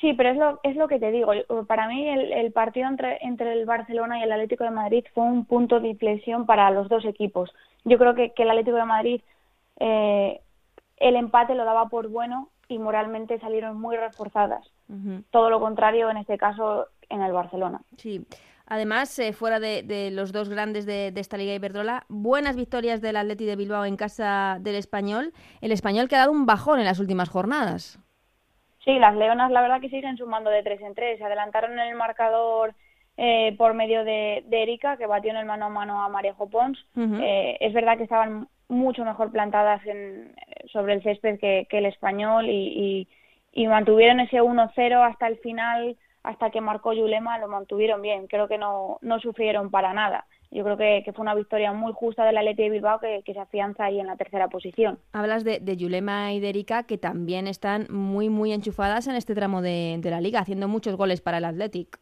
[0.00, 1.32] Sí, pero es lo, es lo que te digo.
[1.66, 5.24] Para mí el, el partido entre, entre el Barcelona y el Atlético de Madrid fue
[5.24, 7.52] un punto de inflexión para los dos equipos.
[7.84, 9.20] Yo creo que, que el Atlético de Madrid
[9.80, 10.40] eh,
[10.98, 14.66] el empate lo daba por bueno y moralmente salieron muy reforzadas.
[15.30, 17.82] Todo lo contrario en este caso en el Barcelona.
[17.98, 18.24] Sí.
[18.66, 23.44] Además, eh, fuera de, los dos grandes de, esta Liga Iberdrola, buenas victorias del Atleti
[23.44, 25.32] de Bilbao en casa del Español.
[25.60, 27.98] El Español que ha dado un bajón en las últimas jornadas.
[28.88, 31.18] Sí, las Leonas la verdad que siguen sumando de tres en tres.
[31.18, 32.72] Se adelantaron en el marcador
[33.18, 36.78] eh, por medio de, Erika, que batió en el mano a mano a Marejo Pons.
[36.96, 40.34] Eh, es verdad que estaban mucho mejor plantadas en,
[40.72, 43.06] sobre el césped que, el español y,
[43.52, 48.26] y, mantuvieron ese 1-0 hasta el final, hasta que marcó Yulema, lo mantuvieron bien.
[48.26, 50.24] Creo que no, no sufrieron para nada.
[50.50, 53.84] Yo creo que, fue una victoria muy justa del Atleti de Bilbao que, se afianza
[53.84, 54.98] ahí en la tercera posición.
[55.12, 59.34] Hablas de, de Yulema y de Erika que también están muy, muy enchufadas en este
[59.34, 61.98] tramo de, de la liga, haciendo muchos goles para el Athletic.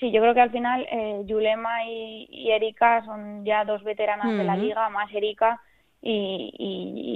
[0.00, 4.44] Sí, yo creo que al final eh, Yulema y, Erika son ya dos veteranas de
[4.44, 5.60] la liga, más Erika,
[6.00, 6.54] y,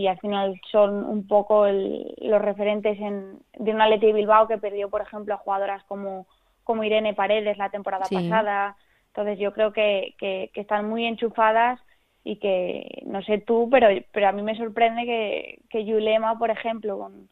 [0.02, 4.90] y, al final son un poco los referentes en, de un Atleti Bilbao que perdió,
[4.90, 6.26] por ejemplo, a jugadoras como,
[6.62, 8.76] como Irene Paredes la temporada pasada.
[9.14, 11.78] Entonces yo creo que, que, están muy enchufadas
[12.24, 16.50] y que, no sé tú, pero, pero a mí me sorprende que, que Yulema, por
[16.50, 17.28] ejemplo, con,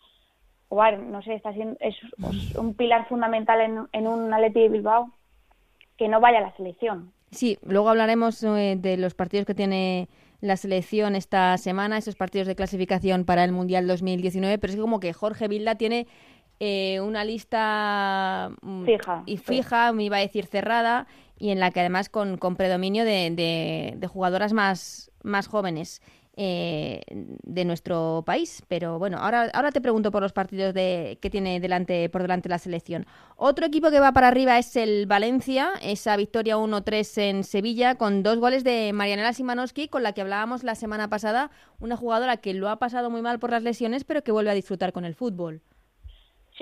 [1.10, 1.96] no sé, está siendo, es,
[2.56, 5.10] un pilar fundamental en, en un Atleti Bilbao,
[5.98, 7.12] que no vaya a la selección.
[7.32, 10.08] Sí, luego hablaremos eh, de los partidos que tiene
[10.40, 15.00] la selección esta semana, esos partidos de clasificación para el Mundial 2019, pero es como
[15.00, 16.06] que Jorge Vilda tiene
[16.60, 21.06] eh, una lista mm, fija, y fija, me iba a decir cerrada,
[21.38, 26.00] y en la que además con, con predominio de, de jugadoras más, más jóvenes.
[26.34, 27.02] Eh,
[27.42, 28.62] de nuestro país.
[28.66, 32.48] Pero bueno, ahora, ahora te pregunto por los partidos de, que tiene delante, por delante
[32.48, 33.04] la selección.
[33.36, 38.22] Otro equipo que va para arriba es el Valencia, esa victoria 1-3 en Sevilla con
[38.22, 42.54] dos goles de Marianela Simanowski, con la que hablábamos la semana pasada, una jugadora que
[42.54, 45.14] lo ha pasado muy mal por las lesiones, pero que vuelve a disfrutar con el
[45.14, 45.60] fútbol.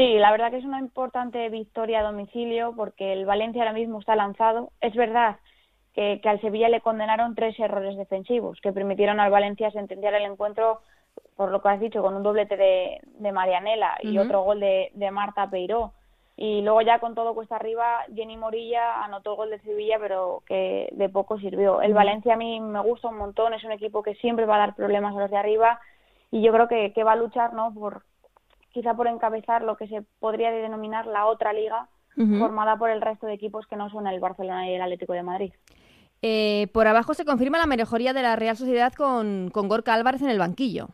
[0.00, 3.98] Sí, la verdad que es una importante victoria a domicilio porque el Valencia ahora mismo
[3.98, 4.70] está lanzado.
[4.80, 5.36] Es verdad
[5.92, 10.80] que, al Sevilla le condenaron tres errores defensivos que permitieron al Valencia sentenciar el encuentro,
[11.36, 14.90] por lo que has dicho, con un doblete de, de Marianela y otro gol de,
[14.94, 15.92] de Marta Peiró.
[16.34, 20.42] Y luego ya con todo cuesta arriba, Jenny Morilla anotó el gol de Sevilla, pero
[20.46, 21.82] que de poco sirvió.
[21.82, 24.60] El Valencia a mí me gusta un montón, es un equipo que siempre va a
[24.60, 25.78] dar problemas a los de arriba
[26.30, 27.74] y yo creo que, que va a luchar, ¿no?
[27.74, 28.02] Por,
[28.72, 31.88] quizá por encabezar lo que se podría denominar la otra liga,
[32.38, 35.22] formada por el resto de equipos que no son el Barcelona y el Atlético de
[35.22, 35.52] Madrid.
[36.20, 40.20] Eh, por abajo se confirma la mejoría de la Real Sociedad con, con Gorka Álvarez
[40.20, 40.88] en el banquillo.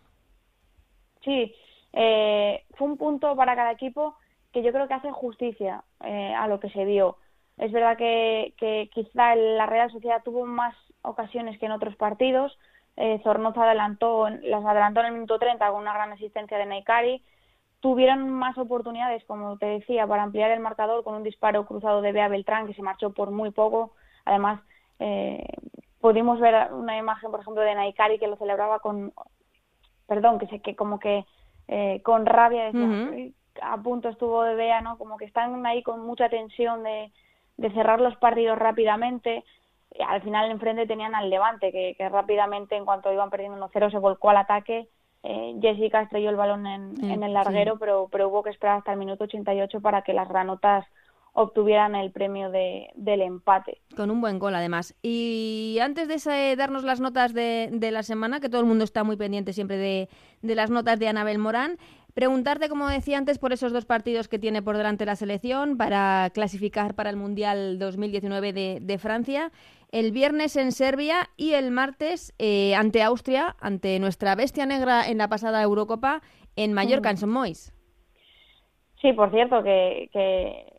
[1.25, 1.53] Sí,
[1.93, 4.17] eh, fue un punto para cada equipo
[4.53, 7.17] que yo creo que hace justicia eh, a lo que se vio.
[7.59, 12.57] Es verdad que, que quizá la Real Sociedad tuvo más ocasiones que en otros partidos.
[12.97, 17.23] Eh, Zornoza adelantó, las adelantó en el minuto 30 con una gran asistencia de Naikari.
[17.81, 22.13] Tuvieron más oportunidades, como te decía, para ampliar el marcador con un disparo cruzado de
[22.13, 23.93] Bea Beltrán que se marchó por muy poco.
[24.25, 24.61] Además,
[24.99, 25.47] eh,
[26.01, 29.13] pudimos ver una imagen, por ejemplo, de Naikari que lo celebraba con,
[30.07, 31.25] perdón, que sé que como que
[31.69, 34.99] eh, con rabia decía, a punto estuvo de Bea, ¿no?
[34.99, 37.13] Como que están ahí con mucha tensión de,
[37.57, 39.45] de cerrar los partidos rápidamente.
[39.95, 43.91] Y al final enfrente tenían al Levante, que, que rápidamente, en cuanto iban perdiendo 1-0,
[43.91, 44.89] se volcó al ataque.
[45.29, 48.93] Eh, Jessica estrelló el balón en, en el larguero, pero, pero hubo que esperar hasta
[48.93, 50.87] el minuto 88 para que las granotas
[51.33, 53.81] obtuvieran el premio de, del empate.
[53.97, 54.95] Con un buen gol, además.
[55.03, 59.03] Y antes de darnos las notas de, de, la semana, que todo el mundo está
[59.03, 60.09] muy pendiente siempre de,
[60.43, 61.77] de las notas de Anabel Morán,
[62.17, 66.31] preguntarte, como decía antes, por esos dos partidos que tiene por delante la selección para
[66.33, 69.53] clasificar para el Mundial 2019 de, de Francia.
[69.93, 75.19] El viernes en Serbia y el martes eh, ante Austria, ante nuestra bestia negra en
[75.19, 76.23] la pasada Eurocopa
[76.57, 77.71] en Mallorca, en Son Mois.
[79.03, 80.73] Sí, por cierto, que, que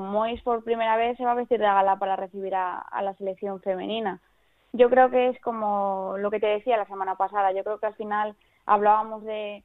[0.00, 3.60] Mois por primera vez se va a vestir de gala para recibir a, la selección
[3.60, 4.22] femenina.
[4.72, 7.52] Yo creo que es como lo que te decía la semana pasada.
[7.52, 9.64] Yo creo que al final hablábamos de,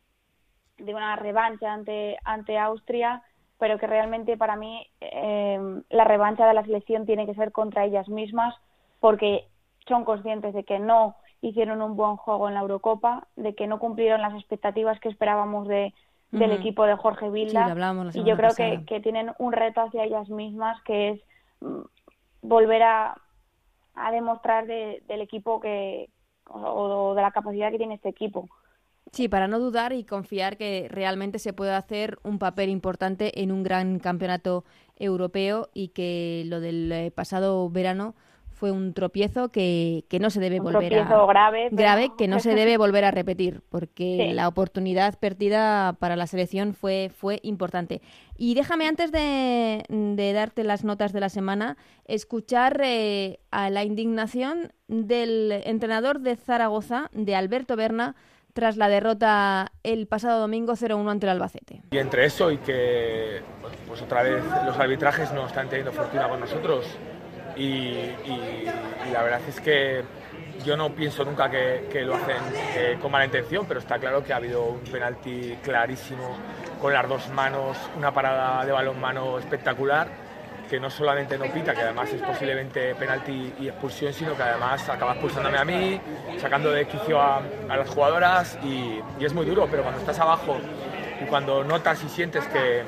[0.77, 3.23] de una revancha ante, ante Austria,
[3.59, 5.59] pero que realmente para mí eh,
[5.89, 8.55] la revancha de la selección tiene que ser contra ellas mismas
[8.99, 9.47] porque
[9.88, 13.79] son conscientes de que no hicieron un buen juego en la Eurocopa, de que no
[13.79, 15.93] cumplieron las expectativas que esperábamos de,
[16.31, 17.75] del equipo de Jorge Vilda.
[18.13, 21.21] y yo creo que, que, tienen un reto hacia ellas mismas que es
[21.59, 21.81] mm,
[22.41, 23.17] volver a,
[23.95, 26.09] a demostrar del equipo que
[26.49, 28.49] o, de la capacidad que tiene este equipo.
[29.13, 33.52] Sí, para no dudar y confiar que realmente se puede hacer un papel importante en
[33.52, 34.65] un gran campeonato
[34.97, 38.15] europeo y que lo del eh, pasado verano
[38.49, 42.28] fue un tropiezo que, que no se debe Un volver a grave, pero- grave que
[42.28, 47.39] no se debe volver a repetir porque la oportunidad perdida para la selección fue fue
[47.43, 48.02] importante.
[48.36, 53.84] Y déjame antes de, de darte las notas de la semana escuchar eh, a la
[53.84, 58.15] indignación del entrenador de Zaragoza de Alberto Berna
[58.53, 61.81] tras la derrota el pasado domingo 0-1 ante el Albacete.
[61.91, 63.41] Y entre eso y que
[63.87, 66.85] pues otra vez los arbitrajes no están teniendo fortuna con nosotros
[67.55, 68.65] y, y-
[69.07, 70.03] y la verdad es que
[70.63, 72.37] yo no pienso nunca que, que lo hacen
[72.77, 76.37] eh, con mala intención, pero está claro que ha habido un penalti clarísimo
[76.79, 80.07] con las dos manos, una parada de balón mano espectacular
[80.73, 84.89] que no solamente no pita, que además es posiblemente penalti y expulsión, sino que además
[84.89, 86.01] acaba expulsándome a mí,
[86.39, 90.57] sacando de quicio a, las jugadoras y, es muy duro, pero cuando estás abajo
[91.21, 92.81] y cuando notas y sientes que,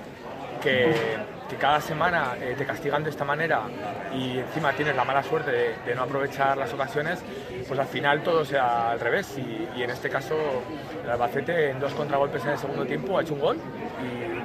[0.64, 0.96] que,
[1.60, 3.62] cada semana eh, te castigan de esta manera
[4.16, 7.20] y encima tienes la mala suerte de, no aprovechar las ocasiones,
[7.68, 10.36] pues al final todo sea al revés y, en este caso
[11.04, 13.58] el Albacete en dos contragolpes en el segundo tiempo ha hecho un gol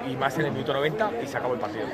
[0.07, 1.87] y más en el minuto 90 y se acabó el partido.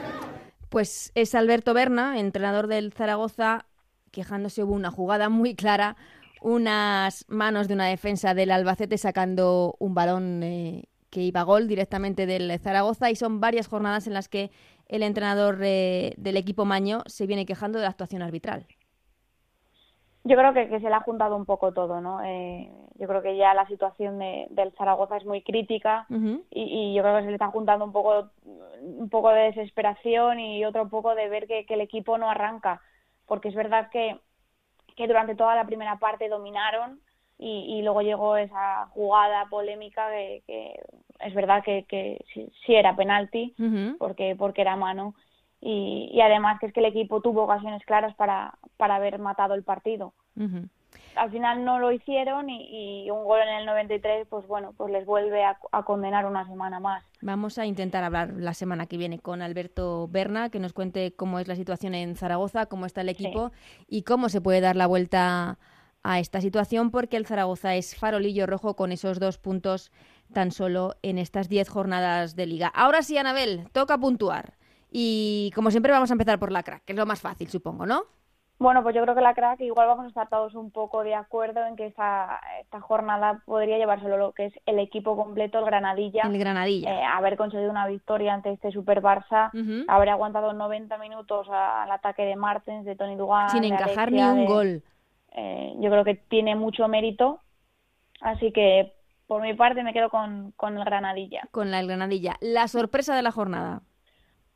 [0.68, 3.66] Pues es Alberto Berna, entrenador del Zaragoza,
[4.10, 5.96] quejándose hubo una jugada muy clara,
[6.40, 11.68] unas manos de una defensa del Albacete sacando un balón eh, que iba a gol
[11.68, 14.50] directamente del Zaragoza y son varias jornadas en las que
[14.88, 18.66] el entrenador eh, del equipo Maño se viene quejando de la actuación arbitral.
[20.28, 22.22] Yo creo que, que se le ha juntado un poco todo, ¿no?
[22.24, 26.06] Eh, yo creo que ya la situación de- del Zaragoza es muy crítica
[26.50, 26.62] y,
[26.92, 28.30] y yo creo que se le está juntando un poco,
[28.80, 32.80] un poco de desesperación y otro poco de ver que, que el equipo no arranca,
[33.26, 34.18] porque es verdad que,
[34.96, 37.00] que durante toda la primera parte dominaron
[37.38, 40.80] y, y luego llegó esa jugada polémica que, que
[41.20, 43.54] es verdad que, que sí, sí era penalti
[43.98, 45.14] porque porque era mano
[45.60, 49.54] y, y además que es que el equipo tuvo ocasiones claras para, para haber matado
[49.54, 50.12] el partido
[51.16, 54.92] al final no lo hicieron y, y un gol en el 93 pues bueno pues
[54.92, 58.98] les vuelve a, a condenar una semana más Vamos a intentar hablar la semana que
[58.98, 63.00] viene con Alberto Berna, que nos cuente cómo es la situación en Zaragoza, cómo está
[63.00, 63.52] el equipo
[63.88, 65.58] y cómo se puede dar la vuelta
[66.02, 69.90] a esta situación, porque el Zaragoza es farolillo rojo con esos dos puntos
[70.32, 72.68] tan solo en estas diez jornadas de liga.
[72.68, 74.54] Ahora sí, Anabel, toca puntuar.
[74.98, 77.84] Y como siempre vamos a empezar por la crack, que es lo más fácil, supongo,
[77.86, 78.02] ¿no?
[78.58, 81.14] bueno pues yo creo que la crack igual vamos a estar todos un poco de
[81.14, 85.66] acuerdo en que esta, esta jornada podría llevárselo lo que es el equipo completo el
[85.66, 86.90] Granadilla El Granadilla.
[86.90, 89.50] Eh, haber conseguido una victoria ante este Super Barça
[89.88, 94.40] haber aguantado 90 minutos al ataque de Martens de Tony Dugan Sin encajar Alexia, ni
[94.40, 94.82] un de- gol.
[95.32, 97.40] eh, yo creo que tiene mucho mérito.
[98.22, 98.94] Así que
[99.26, 101.42] por mi parte me quedo con, con el Granadilla.
[101.50, 102.36] Con la el Granadilla.
[102.40, 103.82] La sorpresa de la jornada.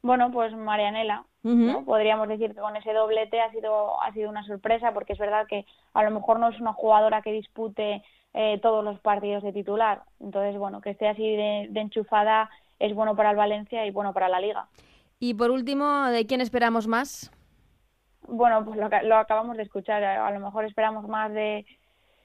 [0.02, 1.24] Bueno, pues Marianela.
[1.42, 1.84] ¿no?
[1.84, 5.46] podríamos decir que con ese doblete ha sido, ha sido una sorpresa porque es verdad
[5.46, 8.02] que a lo mejor no es una jugadora que dispute
[8.34, 10.02] eh, todos los partidos de titular.
[10.20, 14.12] Entonces, bueno, que esté así de, de enchufada es bueno para el Valencia y bueno
[14.12, 14.68] para la liga.
[15.18, 17.30] Y por último, ¿de quién esperamos más?
[18.28, 20.04] Bueno, pues lo, lo acabamos de escuchar.
[20.04, 21.64] A, a lo mejor esperamos más de,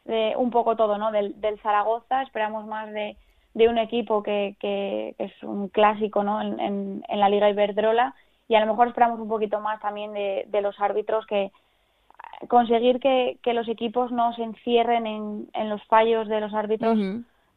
[0.03, 1.11] de un poco todo, ¿no?
[1.11, 3.17] Del, del Zaragoza, esperamos más de,
[3.55, 6.41] de un equipo que, que, que es un clásico, ¿no?
[6.41, 8.15] En, en, en la Liga Iberdrola
[8.47, 11.51] y a lo mejor esperamos un poquito más también de, de los árbitros que
[12.47, 16.99] conseguir que, que los equipos no se encierren en, en los fallos de los árbitros.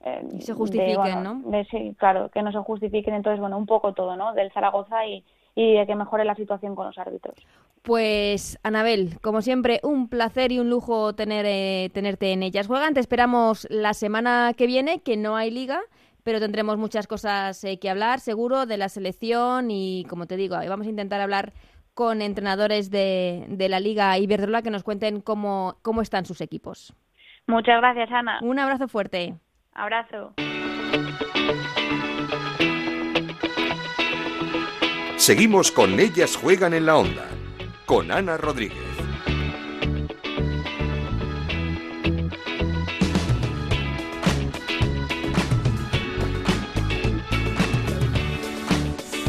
[0.05, 1.51] eh, Y se de, justifiquen, bueno, ¿no?
[1.51, 3.15] de- sí, claro, que no se justifiquen.
[3.15, 4.33] Entonces, bueno, un poco todo, ¿no?
[4.35, 5.25] Del Zaragoza y,
[5.59, 7.35] y de que mejore la situación con los árbitros.
[7.83, 12.69] Pues, Anabel, como siempre, un placer y un lujo tener, eh, tenerte en ellas.
[12.69, 15.81] Juegan, te esperamos la semana que viene, que no hay liga,
[16.23, 20.55] pero tendremos muchas cosas eh, que hablar, seguro, de la selección y, como te digo,
[20.69, 21.53] vamos a intentar hablar
[21.93, 26.95] con entrenadores de, de la Liga Iberdrola que nos cuenten cómo, cómo están sus equipos.
[27.49, 28.39] Muchas gracias, Ana.
[28.43, 29.35] Un abrazo fuerte.
[29.73, 30.35] Abrazo.
[35.29, 37.27] Seguimos con Ellas Juegan en la Onda,
[37.85, 38.79] con Ana Rodríguez.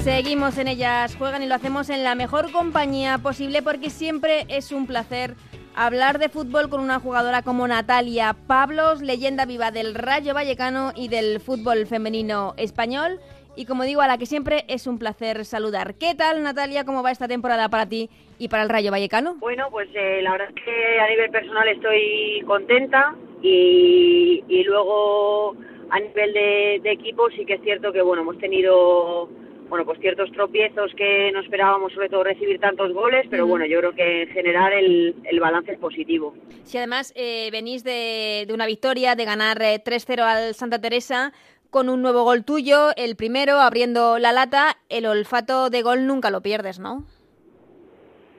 [0.01, 4.71] Seguimos en ellas, juegan y lo hacemos en la mejor compañía posible porque siempre es
[4.71, 5.35] un placer
[5.75, 11.09] hablar de fútbol con una jugadora como Natalia Pablos, leyenda viva del Rayo Vallecano y
[11.09, 13.19] del fútbol femenino español.
[13.55, 15.95] Y como digo, a la que siempre es un placer saludar.
[15.95, 16.85] ¿Qué tal, Natalia?
[16.85, 19.35] ¿Cómo va esta temporada para ti y para el Rayo Vallecano?
[19.39, 25.55] Bueno, pues eh, la verdad es que a nivel personal estoy contenta y, y luego
[25.89, 29.27] a nivel de, de equipo sí que es cierto que bueno hemos tenido
[29.69, 33.79] bueno, pues ciertos tropiezos que no esperábamos, sobre todo recibir tantos goles, pero bueno, yo
[33.79, 36.33] creo que en general el, el balance es positivo.
[36.63, 41.33] Si además eh, venís de, de, una victoria, de ganar 3-0 eh, al Santa Teresa,
[41.69, 46.31] con un nuevo gol tuyo, el primero abriendo la lata, el olfato de gol nunca
[46.31, 47.05] lo pierdes, ¿no?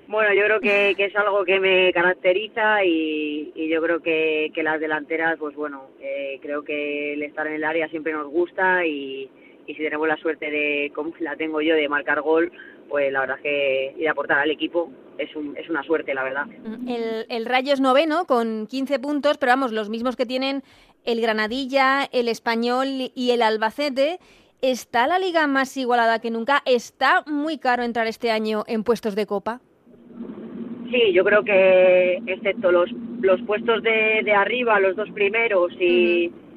[0.08, 4.50] Bueno, yo creo que, que es algo que me caracteriza y, y yo creo que,
[4.52, 8.26] que, las delanteras, pues bueno, eh, creo que el estar en el área siempre nos
[8.26, 9.30] gusta y,
[9.68, 12.50] y si tenemos la suerte de, como la tengo yo, de marcar gol,
[12.88, 16.12] pues la verdad es que ir a aportar al equipo es, un, es una suerte,
[16.12, 16.46] la verdad.
[16.88, 20.64] El, el Rayo es noveno con 15 puntos, pero vamos, los mismos que tienen
[21.04, 24.18] el Granadilla, el Español y el Albacete.
[24.62, 26.62] ¿Está la liga más igualada que nunca?
[26.66, 29.60] ¿Está muy caro entrar este año en puestos de copa?
[30.90, 32.90] Sí, yo creo que excepto los,
[33.20, 36.28] los puestos de, de arriba, los dos primeros y...
[36.28, 36.50] Uh -huh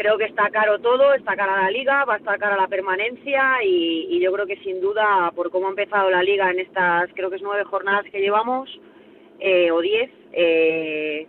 [0.00, 3.62] creo que está caro todo, está cara la liga, va a estar cara la permanencia
[3.62, 7.10] y, y, yo creo que sin duda por cómo ha empezado la liga en estas,
[7.14, 8.70] creo que es nueve jornadas que llevamos
[9.40, 11.26] eh, o diez, eh,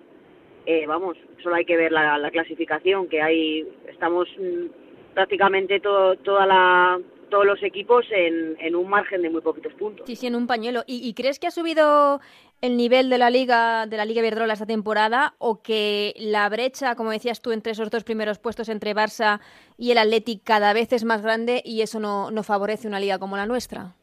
[0.66, 6.16] eh, vamos, solo hay que ver la, la clasificación que hay, estamos mm, prácticamente todo,
[6.18, 6.99] toda la
[7.30, 10.05] todos los equipos en, en, un margen de muy poquitos puntos.
[10.05, 10.84] Sí, sí, en un pañuelo.
[10.86, 12.20] ¿Y, ¿Y, crees que ha subido
[12.62, 16.95] el nivel de la liga de la Liga Iberdrola esta temporada o que la brecha,
[16.95, 19.39] como decías tú, entre esos dos primeros puestos entre Barça
[19.78, 23.18] y el Athletic cada vez es más grande y eso no, no favorece una liga
[23.18, 23.95] como la nuestra?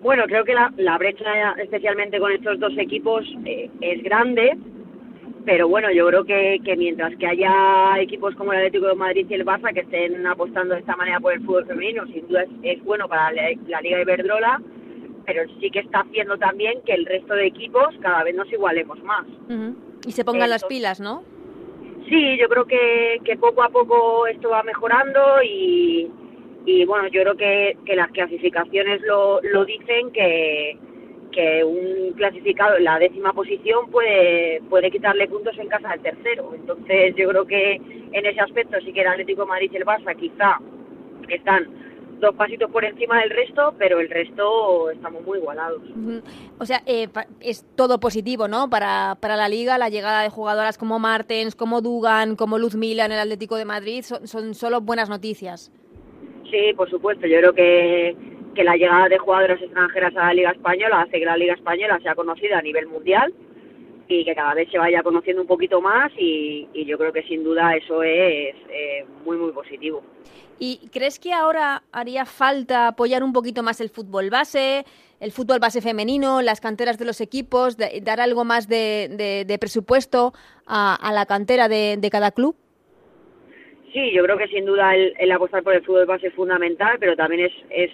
[0.00, 4.52] Bueno, creo que la, la brecha, especialmente con estos dos equipos, eh, es grande,
[5.44, 9.26] pero bueno, yo creo que, que mientras que haya equipos como el Atlético de Madrid
[9.28, 12.42] y el Barça que estén apostando de esta manera por el fútbol femenino, sin duda
[12.44, 14.60] es, es bueno para la, la Liga Iberdrola,
[15.26, 19.02] pero sí que está haciendo también que el resto de equipos cada vez nos igualemos
[19.02, 19.26] más.
[19.48, 19.74] Uh -huh.
[20.06, 21.22] Y se pongan Entonces, las pilas, ¿no?
[22.08, 26.10] Sí, yo creo que, que poco a poco esto va mejorando y,
[26.66, 30.76] y bueno, yo creo que, que las clasificaciones lo, lo dicen que
[31.34, 36.52] que un clasificado en la décima posición puede, puede quitarle puntos en casa al tercero.
[36.54, 39.84] Entonces yo creo que en ese aspecto sí que el Atlético de Madrid y el
[39.84, 40.58] Barça quizá
[41.28, 41.68] están
[42.20, 45.82] dos pasitos por encima del resto, pero el resto estamos muy igualados.
[45.82, 46.22] Uh -huh.
[46.58, 47.08] O sea, eh,
[47.40, 48.70] es todo positivo, ¿no?
[48.70, 53.04] Para, para la liga, la llegada de jugadoras como Martens, como Dugan, como Luz Mila
[53.06, 55.72] en el Atlético de Madrid, son, son solo buenas noticias.
[56.50, 57.26] Sí, por supuesto.
[57.26, 58.16] Yo creo que
[58.54, 61.98] que la llegada de jugadoras extranjeras a la Liga Española hace que la Liga Española
[62.02, 63.32] sea conocida a nivel mundial
[64.08, 67.22] y que cada vez se vaya conociendo un poquito más y, y yo creo que
[67.22, 70.02] sin duda eso es eh, muy muy positivo.
[70.58, 74.84] ¿Y crees que ahora haría falta apoyar un poquito más el fútbol base,
[75.20, 79.44] el fútbol base femenino, las canteras de los equipos, de, dar algo más de, de,
[79.44, 80.32] de presupuesto
[80.66, 82.54] a, a, la cantera de, de cada club?
[83.92, 86.98] Sí, yo creo que sin duda el, el apostar por el fútbol base es fundamental,
[87.00, 87.90] pero también es, es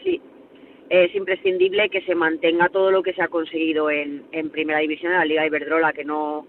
[0.90, 5.12] es imprescindible que se mantenga todo lo que se ha conseguido en, en primera división
[5.12, 6.46] de la Liga Iberdrola, que no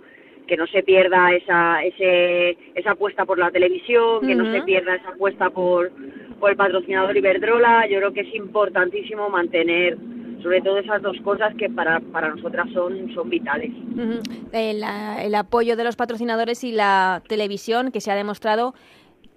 [0.47, 4.43] que no se pierda esa ese, esa apuesta por la televisión, que uh -huh.
[4.43, 5.91] no se pierda esa apuesta por,
[6.39, 7.87] por el patrocinador Iberdrola.
[7.87, 9.97] Yo creo que es importantísimo mantener
[10.41, 13.69] sobre todo esas dos cosas que para, para nosotras son, son vitales.
[13.95, 14.21] Uh -huh.
[14.53, 14.83] el,
[15.23, 18.73] el apoyo de los patrocinadores y la televisión, que se ha demostrado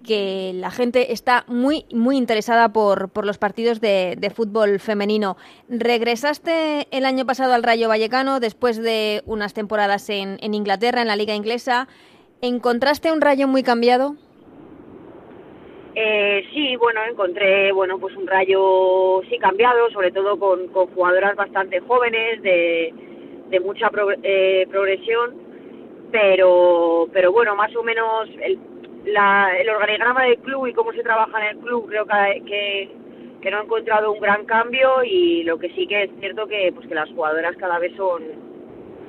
[0.03, 5.37] que la gente está muy, muy interesada por, por los partidos de, de, fútbol femenino.
[5.67, 11.07] Regresaste el año pasado al Rayo Vallecano después de unas temporadas en, en Inglaterra, en
[11.07, 11.87] la liga inglesa.
[12.41, 14.15] ¿Encontraste un Rayo muy cambiado?
[15.97, 21.37] Eh, sí, bueno, encontré bueno pues un rayo sí cambiado, sobre todo con, con jugadoras
[21.37, 22.93] bastante jóvenes, de,
[23.49, 23.89] de mucha
[24.21, 25.35] eh, progresión,
[26.11, 28.59] pero pero bueno, más o menos el,
[29.05, 32.89] la, el organigrama del club y cómo se trabaja en el club creo que, que,
[33.41, 36.71] que, no he encontrado un gran cambio y lo que sí que es cierto que
[36.73, 38.23] pues que las jugadoras cada vez son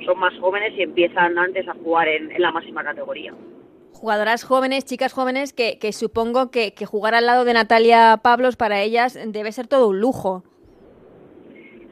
[0.05, 3.33] son más jóvenes y empiezan antes a jugar en, en la máxima categoría.
[3.93, 8.57] Jugadoras jóvenes, chicas jóvenes, que, que supongo que, que jugar al lado de Natalia Pablos
[8.57, 10.45] para ellas debe ser todo un lujo.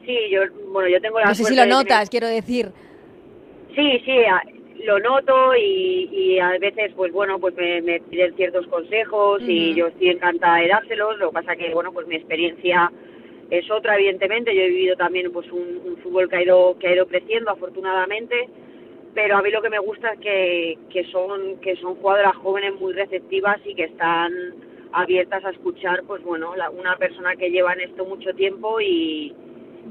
[0.05, 0.41] Sí, yo,
[0.71, 2.71] bueno, yo tengo la No sé si lo notas, quiero decir.
[3.75, 4.19] Sí, sí,
[4.85, 9.45] lo noto y, y, a veces pues bueno pues me, me piden ciertos consejos uh
[9.45, 9.49] -huh.
[9.49, 11.17] y yo estoy encantada de dárselos.
[11.17, 12.91] Lo que pasa que bueno pues mi experiencia
[13.49, 14.55] es otra evidentemente.
[14.55, 17.51] Yo he vivido también pues un, un fútbol que ha ido que ha ido creciendo
[17.51, 18.47] afortunadamente.
[19.13, 22.73] Pero a mí lo que me gusta es que, que son que son jugadoras jóvenes
[22.79, 24.31] muy receptivas y que están
[24.91, 29.33] abiertas a escuchar pues bueno la, una persona que lleva en esto mucho tiempo y,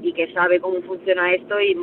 [0.01, 1.75] y que sabe cómo funciona esto y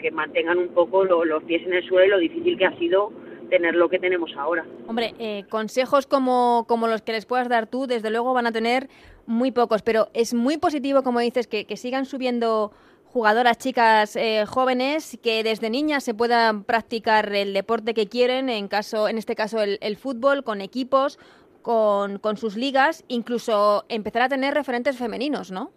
[0.00, 2.78] que mantengan un poco lo, los pies en el suelo y lo difícil que ha
[2.78, 3.12] sido
[3.50, 4.64] tener lo que tenemos ahora.
[4.86, 8.52] Hombre, eh, consejos como, como los que les puedas dar tú, desde luego van a
[8.52, 8.88] tener
[9.26, 12.72] muy pocos, pero es muy positivo, como dices, que, que sigan subiendo
[13.12, 18.68] jugadoras chicas eh, jóvenes que desde niñas se puedan practicar el deporte que quieren, en,
[18.68, 21.18] caso, en este caso el, el fútbol, con equipos,
[21.62, 25.72] con, con, sus ligas, incluso empezar a tener referentes femeninos, ¿no?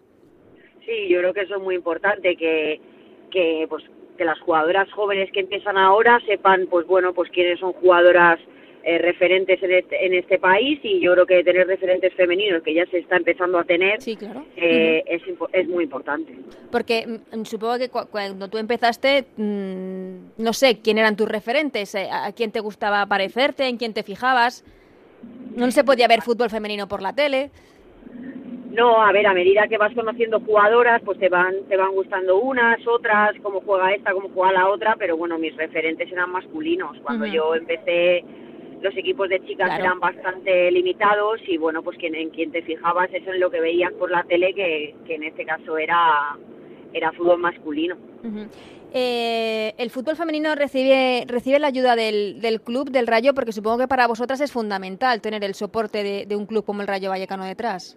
[0.86, 2.80] Sí, yo creo que eso es muy importante, que,
[3.30, 3.84] que, pues,
[4.16, 8.38] que las jugadoras jóvenes que empiezan ahora sepan, pues bueno, pues quiénes son jugadoras
[8.86, 12.74] eh, referentes en este, en este país y yo creo que tener referentes femeninos que
[12.74, 14.44] ya se está empezando a tener sí, claro.
[14.56, 15.22] eh, es,
[15.54, 16.36] es, muy importante.
[16.70, 21.94] Porque mm, supongo que cu cuando tú empezaste, mmm, no sé, ¿quién eran tus referentes?
[21.94, 23.68] Eh, ¿A quién te gustaba parecerte?
[23.68, 24.64] ¿En quién te fijabas?
[25.56, 27.50] No se podía ver fútbol femenino por la tele.
[28.74, 32.38] No, a ver, a medida que vas conociendo jugadoras, pues te van, te van gustando
[32.40, 36.98] unas, otras, cómo juega esta, cómo juega la otra, pero bueno, mis referentes eran masculinos.
[37.02, 37.32] Cuando uh -huh.
[37.32, 38.24] yo empecé
[38.82, 39.84] los equipos de chicas claro.
[39.84, 43.60] eran bastante limitados y bueno, pues quien, en quien te fijabas eso en lo que
[43.60, 46.36] veías por la tele, que, que en este caso era,
[46.92, 47.96] era fútbol masculino.
[48.24, 48.48] Uh -huh.
[48.92, 53.78] eh, el fútbol femenino recibe, recibe la ayuda del, del, club, del Rayo, porque supongo
[53.78, 57.10] que para vosotras es fundamental tener el soporte de, de un club como el Rayo
[57.10, 57.96] Vallecano detrás.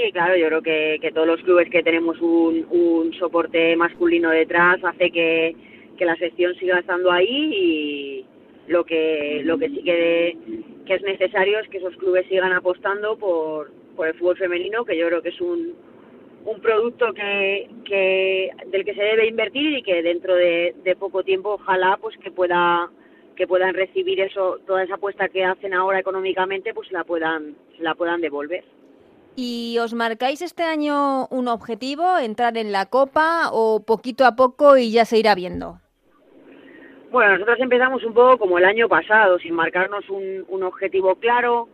[0.00, 4.78] Sí, claro, yo creo que, que todos los clubes que tenemos un, soporte masculino detrás
[4.84, 5.56] hace que,
[5.98, 8.26] la sección siga estando ahí y
[8.68, 10.36] lo que lo que sí que,
[10.86, 14.96] que es necesario es que esos clubes sigan apostando por, por el fútbol femenino, que
[14.96, 15.74] yo creo que es un,
[16.44, 21.24] un producto que, que del que se debe invertir y que dentro de, de poco
[21.24, 22.88] tiempo ojalá pues que pueda
[23.34, 27.96] que puedan recibir eso toda esa apuesta que hacen ahora económicamente pues la puedan la
[27.96, 28.62] puedan devolver.
[29.40, 34.76] ¿Y os marcáis este año un objetivo, entrar en la Copa o poquito a poco
[34.76, 35.78] y ya se irá viendo?
[37.12, 41.68] Bueno, nosotros empezamos un poco como el año pasado, sin marcarnos un, un objetivo claro.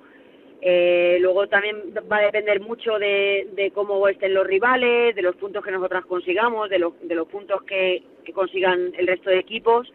[0.60, 1.76] Eh, luego también
[2.12, 6.68] va a depender mucho de, cómo estén los rivales, de los puntos que nosotras consigamos,
[6.68, 9.90] de, lo, de los puntos que, que consigan el resto de equipos.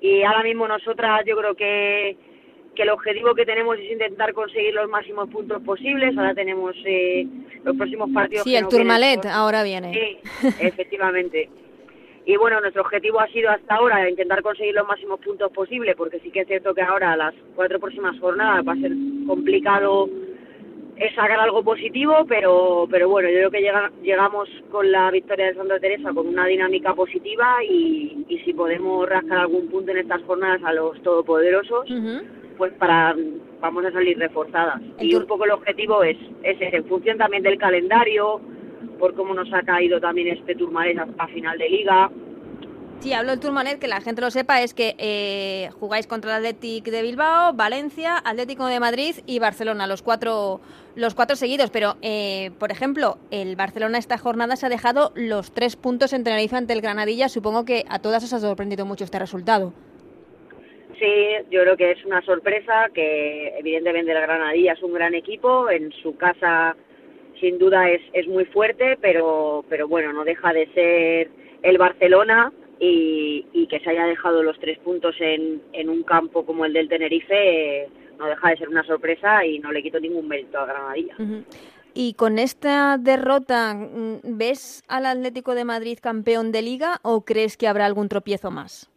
[0.00, 2.16] Y ahora mismo nosotras yo creo que,
[2.76, 6.16] que el objetivo que tenemos es intentar conseguir los máximos puntos posibles.
[6.16, 7.26] Ahora tenemos eh,
[7.64, 8.44] los próximos partidos.
[8.44, 9.92] Sí, que el no Tourmalet ahora viene.
[9.92, 11.48] Sí, efectivamente.
[12.24, 16.20] Y bueno, nuestro objetivo ha sido hasta ahora intentar conseguir los máximos puntos posibles, porque
[16.20, 18.92] sí que es cierto que ahora las cuatro próximas jornadas va a ser
[19.26, 20.08] complicado
[21.14, 25.54] sacar algo positivo, pero, pero bueno, yo creo que llega, llegamos con la victoria de
[25.54, 30.22] Santa Teresa con una dinámica positiva y, y si podemos rascar algún punto en estas
[30.22, 32.22] jornadas a los todopoderosos, uh -huh.
[32.56, 33.14] Pues para
[33.60, 34.80] vamos a salir reforzadas.
[35.00, 38.40] Y un poco el objetivo es, es ese, en función también del calendario,
[38.98, 42.10] por cómo nos ha caído también este Turmalet a, a final de liga.
[43.00, 46.36] Sí, hablo del Turmalet, que la gente lo sepa, es que eh, jugáis contra el
[46.38, 50.62] Athletic de Bilbao, Valencia, Atlético de Madrid y Barcelona, los cuatro,
[50.94, 51.70] los cuatro seguidos.
[51.70, 56.24] Pero, eh, por ejemplo, el Barcelona esta jornada se ha dejado los tres puntos en
[56.24, 57.28] Tenerife ante el Granadilla.
[57.28, 59.74] Supongo que a todas os ha sorprendido mucho este resultado.
[60.98, 65.68] Sí, yo creo que es una sorpresa, que evidentemente el Granadilla es un gran equipo,
[65.68, 66.74] en su casa
[67.40, 71.30] sin duda es, es muy fuerte, pero, pero bueno, no deja de ser
[71.62, 76.44] el Barcelona y, y que se haya dejado los tres puntos en, en un campo
[76.44, 77.88] como el del Tenerife eh,
[78.18, 81.14] no deja de ser una sorpresa y no le quito ningún mérito a Granadilla.
[81.92, 83.74] Y con esta derrota,
[84.22, 88.90] ¿ves al Atlético de Madrid campeón de liga o crees que habrá algún tropiezo más?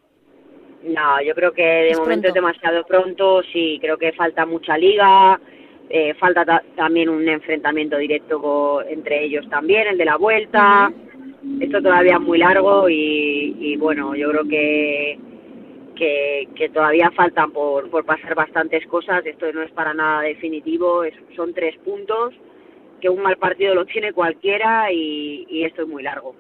[0.83, 2.27] No, yo creo que de es momento pronto.
[2.27, 5.39] es demasiado pronto, sí, creo que falta mucha liga,
[5.89, 10.91] eh, falta ta también un enfrentamiento directo entre ellos también, el de la vuelta.
[11.59, 15.19] Esto todavía es muy largo y, y bueno, yo creo que,
[15.95, 19.25] que, que todavía faltan por, por, pasar bastantes cosas.
[19.25, 22.33] Esto no es para nada definitivo, es, son tres puntos
[22.99, 26.35] que un mal partido lo tiene cualquiera y, y esto es muy largo.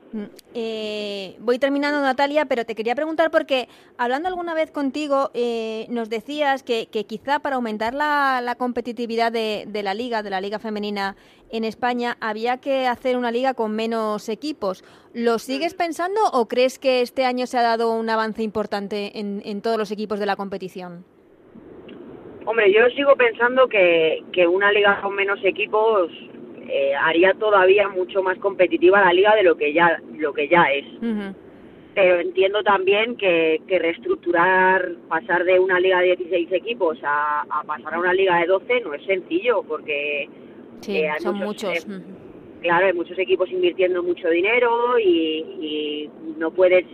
[0.53, 6.09] Eh, voy terminando, Natalia, pero te quería preguntar porque hablando alguna vez contigo eh, nos
[6.09, 10.41] decías que, que, quizá para aumentar la, la competitividad de, de, la liga, de la
[10.41, 11.15] liga femenina
[11.51, 14.83] en España, había que hacer una liga con menos equipos.
[15.13, 19.41] ¿Lo sigues pensando o crees que este año se ha dado un avance importante en,
[19.45, 21.05] en todos los equipos de la competición?
[22.45, 26.09] Hombre, yo sigo pensando que, que una liga con menos equipos
[26.71, 30.63] eh, haría todavía mucho más competitiva la liga de lo que ya lo que ya
[30.71, 30.85] es.
[31.01, 31.35] Uh -huh.
[31.95, 37.63] Pero entiendo también que, que, reestructurar, pasar de una liga de 16 equipos a, a,
[37.63, 40.29] pasar a una liga de 12 no es sencillo porque
[40.81, 41.85] sí, eh, hay son muchos.
[41.87, 41.89] muchos.
[41.89, 42.03] Eh,
[42.61, 46.85] claro, hay muchos equipos invirtiendo mucho dinero y, y no puedes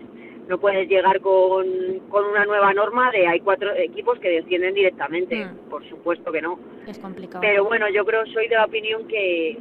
[0.48, 1.66] no puedes llegar con,
[2.10, 5.70] con una nueva norma de hay cuatro equipos que descienden directamente, Mm.
[5.70, 6.60] por supuesto que no.
[6.88, 7.42] Es complicado.
[7.42, 9.58] Pero bueno, yo creo, soy de la opinión que,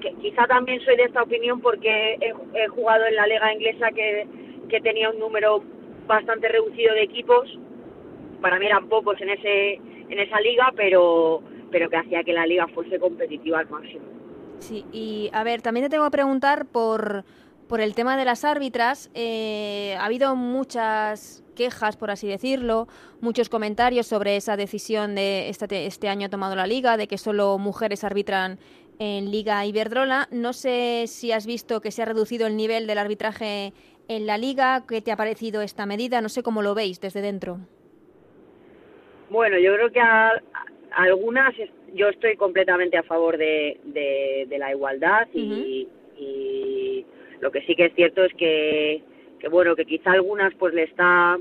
[0.00, 3.90] que quizá también soy de esta opinión porque he, he jugado en la liga inglesa
[3.92, 4.26] que,
[4.68, 5.62] que tenía un número
[6.06, 7.58] bastante reducido de equipos.
[8.40, 9.74] Para mí eran pocos en ese
[10.08, 14.04] en esa liga, pero pero que hacía que la liga fuese competitiva al máximo.
[14.60, 17.24] Sí, y a ver, también te tengo que preguntar por,
[17.68, 19.10] por el tema de las árbitras.
[19.14, 22.86] Eh, ha habido muchas quejas, por así decirlo,
[23.20, 27.18] muchos comentarios sobre esa decisión de este, este año ha tomado la liga, de que
[27.18, 28.58] solo mujeres arbitran
[28.98, 30.28] en Liga Iberdrola.
[30.30, 33.72] No sé si has visto que se ha reducido el nivel del arbitraje
[34.08, 36.20] en la liga, ¿qué te ha parecido esta medida?
[36.20, 37.58] No sé cómo lo veis desde dentro.
[39.30, 41.52] Bueno, yo creo que a, a algunas
[41.94, 46.75] yo estoy completamente a favor de, de, de la igualdad y, y
[47.40, 49.02] lo que sí que es cierto es que,
[49.38, 51.38] que bueno que quizá algunas pues le está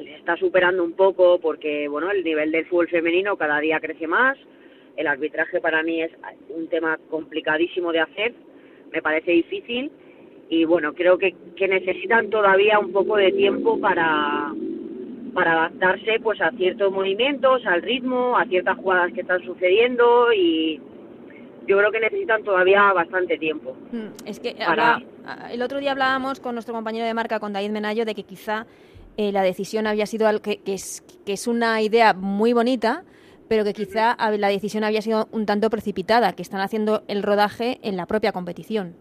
[0.00, 4.06] le está superando un poco porque bueno el nivel del fútbol femenino cada día crece
[4.06, 4.38] más.
[4.96, 6.12] El arbitraje para mí es
[6.50, 8.34] un tema complicadísimo de hacer
[8.92, 9.90] me parece difícil.
[10.48, 14.52] Y bueno creo que, que necesitan todavía un poco de tiempo para
[15.32, 20.78] para adaptarse pues a ciertos movimientos, al ritmo, a ciertas jugadas que están sucediendo y
[21.66, 23.76] yo creo que necesitan todavía bastante tiempo.
[23.92, 27.52] Mm, Es que Para- habla- el otro día hablábamos con nuestro compañero de marca, con
[27.52, 28.66] David Menayo, de que quizá
[29.18, 33.04] eh, la decisión había sido al- que, que es, que es una idea muy bonita,
[33.48, 37.78] pero que quizá la decisión había sido un tanto precipitada, que están haciendo el rodaje
[37.82, 38.94] en la propia competición.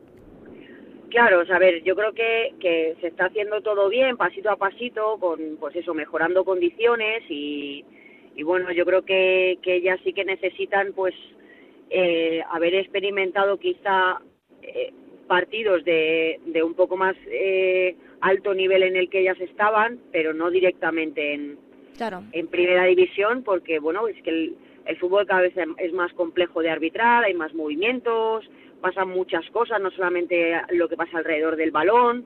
[1.10, 4.50] Claro, o sea, a ver, yo creo que, que se está haciendo todo bien, pasito
[4.50, 7.84] a pasito, con pues eso, mejorando condiciones y,
[8.36, 11.14] y bueno, yo creo que, que ellas sí que necesitan pues
[11.92, 14.22] eh, haber experimentado quizá
[14.62, 14.92] eh,
[15.28, 20.34] partidos de, de un poco más eh, alto nivel en el que ellas estaban, pero
[20.34, 21.58] no directamente en,
[21.98, 22.24] Claro.
[22.32, 26.62] en primera división porque bueno es que el, el fútbol cada vez es más complejo
[26.62, 28.50] de arbitrar hay más movimientos
[28.82, 32.26] pasan muchas cosas no solamente lo que pasa alrededor del balón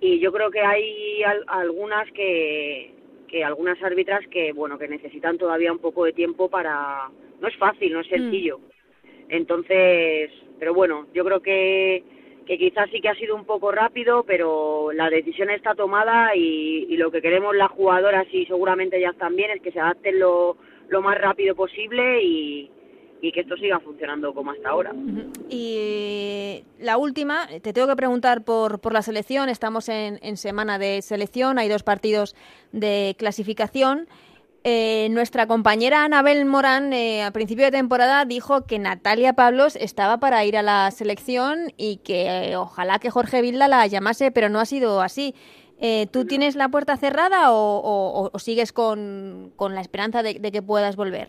[0.00, 2.92] y yo creo que hay al- algunas que
[3.26, 7.08] que algunas árbitras que bueno que necesitan todavía un poco de tiempo para
[7.40, 8.60] no es fácil no es sencillo
[9.28, 12.04] entonces pero bueno yo creo que
[12.46, 16.86] que quizás sí que ha sido un poco rápido, pero la decisión está tomada y,
[16.88, 20.56] y lo que queremos las jugadoras y seguramente ellas también es que se adapten lo,
[20.88, 22.70] lo más rápido posible y,
[23.20, 24.92] y que esto siga funcionando como hasta ahora.
[25.50, 29.48] Y la última, te tengo que preguntar por, por la selección.
[29.48, 32.36] Estamos en, en semana de selección, hay dos partidos
[32.72, 34.06] de clasificación.
[34.68, 40.18] Eh, nuestra compañera Anabel Morán eh, a principio de temporada dijo que Natalia Pablos estaba
[40.18, 44.48] para ir a la selección y que eh, ojalá que Jorge Vilda la llamase, pero
[44.48, 45.36] no ha sido así.
[45.80, 50.34] Eh, ¿Tú tienes la puerta cerrada o, o- o sigues con, con la esperanza de,
[50.40, 51.28] de que puedas volver?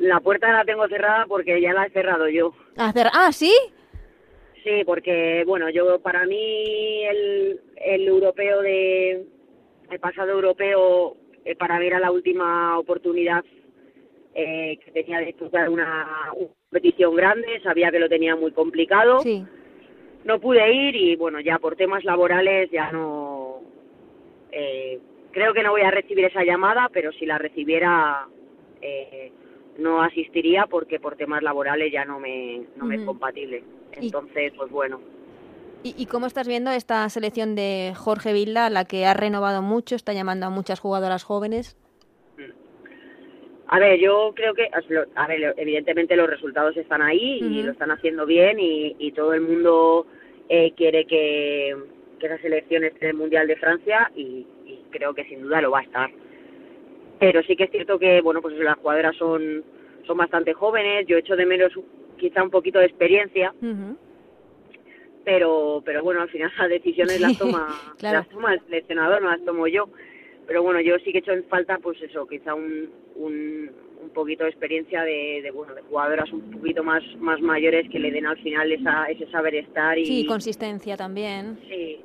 [0.00, 2.52] La puerta la tengo cerrada porque ya la he cerrado yo.
[2.78, 3.52] Ah, ¿sí?
[4.64, 9.24] Sí, porque bueno, yo para mí el, el europeo de
[9.88, 13.44] el pasado europeo eh, para mí era la última oportunidad
[14.34, 19.20] eh, que tenía de disputar una, una competición grande, sabía que lo tenía muy complicado.
[19.20, 19.44] Sí.
[20.24, 23.62] No pude ir y bueno, ya por temas laborales ya no
[24.52, 25.00] eh,
[25.32, 28.26] creo que no voy a recibir esa llamada, pero si la recibiera
[28.80, 29.32] eh,
[29.78, 33.62] no asistiría porque por temas laborales ya no me no me es compatible.
[33.92, 35.00] Entonces, pues bueno,
[35.82, 39.94] ¿Y, y cómo estás viendo esta selección de Jorge Vilda, la que ha renovado mucho,
[39.94, 41.76] está llamando a muchas jugadoras jóvenes?
[43.70, 44.70] A ver, yo creo que,
[45.14, 49.34] a ver, evidentemente los resultados están ahí y lo están haciendo bien y, y todo
[49.34, 50.06] el mundo
[50.48, 51.76] eh, quiere que,
[52.18, 55.60] que esa selección esté en el Mundial de Francia y, y creo que sin duda
[55.60, 56.10] lo va a estar.
[57.20, 59.62] Pero sí que es cierto que, bueno, pues las jugadoras son,
[60.06, 61.70] son bastante jóvenes, yo echo de menos
[62.16, 63.52] quizá un poquito de experiencia,
[65.28, 67.68] pero pero bueno, al final las decisiones las toma,
[67.98, 68.18] claro.
[68.18, 69.88] las toma el seleccionador, no las tomo yo.
[70.46, 73.70] Pero bueno, yo sí que echo en falta, pues eso, quizá un, un,
[74.02, 77.98] un poquito de experiencia de, de, bueno, de jugadoras un poquito más, más mayores que
[77.98, 80.06] le den al final esa, ese saber estar y...
[80.06, 81.58] Sí, consistencia también.
[81.68, 82.00] Sí.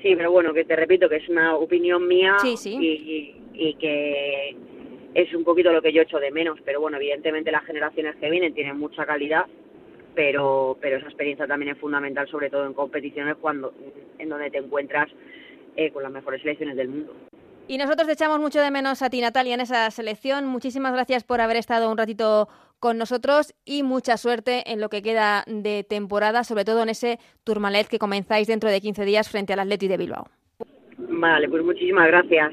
[0.00, 2.76] Sí, pero bueno, que te repito que es una opinión mía Sí, sí.
[2.78, 4.56] Y, y- y que
[5.14, 6.60] es un poquito lo que yo echo de menos.
[6.64, 9.46] Pero bueno, evidentemente las generaciones que vienen tienen mucha calidad,
[10.14, 13.72] pero, pero esa experiencia también es fundamental, sobre todo en competiciones cuando
[14.18, 15.08] en donde te encuentras
[15.76, 17.12] eh, con las mejores selecciones del mundo.
[17.66, 20.46] Y nosotros te echamos mucho de menos a ti, Natalia, en esa selección.
[20.46, 22.48] Muchísimas gracias por haber estado un ratito
[22.78, 27.18] con nosotros y mucha suerte en lo que queda de temporada, sobre todo en ese
[27.42, 30.26] Tourmalet que comenzáis dentro de 15 días frente al Atleti de Bilbao.
[30.98, 32.52] Vale, pues muchísimas gracias.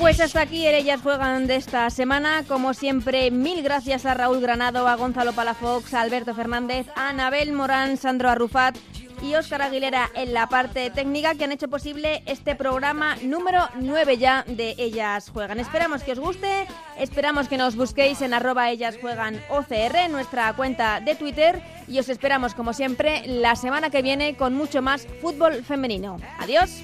[0.00, 2.42] Pues hasta aquí Ellas Juegan de esta semana.
[2.48, 7.52] Como siempre, mil gracias a Raúl Granado, a Gonzalo Palafox, a Alberto Fernández, a Anabel
[7.52, 8.78] Morán, Sandro Arrufat
[9.22, 14.16] y Óscar Aguilera en la parte técnica que han hecho posible este programa número 9
[14.16, 15.60] ya de Ellas Juegan.
[15.60, 16.66] Esperamos que os guste,
[16.98, 22.08] esperamos que nos busquéis en arroba Ellas Juegan OCR, nuestra cuenta de Twitter, y os
[22.08, 26.16] esperamos como siempre la semana que viene con mucho más fútbol femenino.
[26.38, 26.80] Adiós.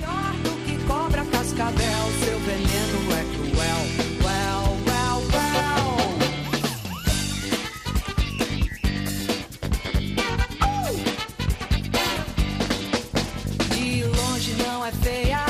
[14.86, 15.44] É feia,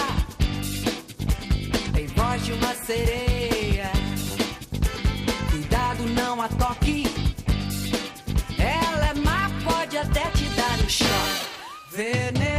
[1.93, 3.91] tem voz de uma sereia.
[5.51, 7.05] Cuidado, não a toque.
[8.59, 11.47] Ela é má, pode até te dar um choque.
[11.93, 12.56] Venenosa,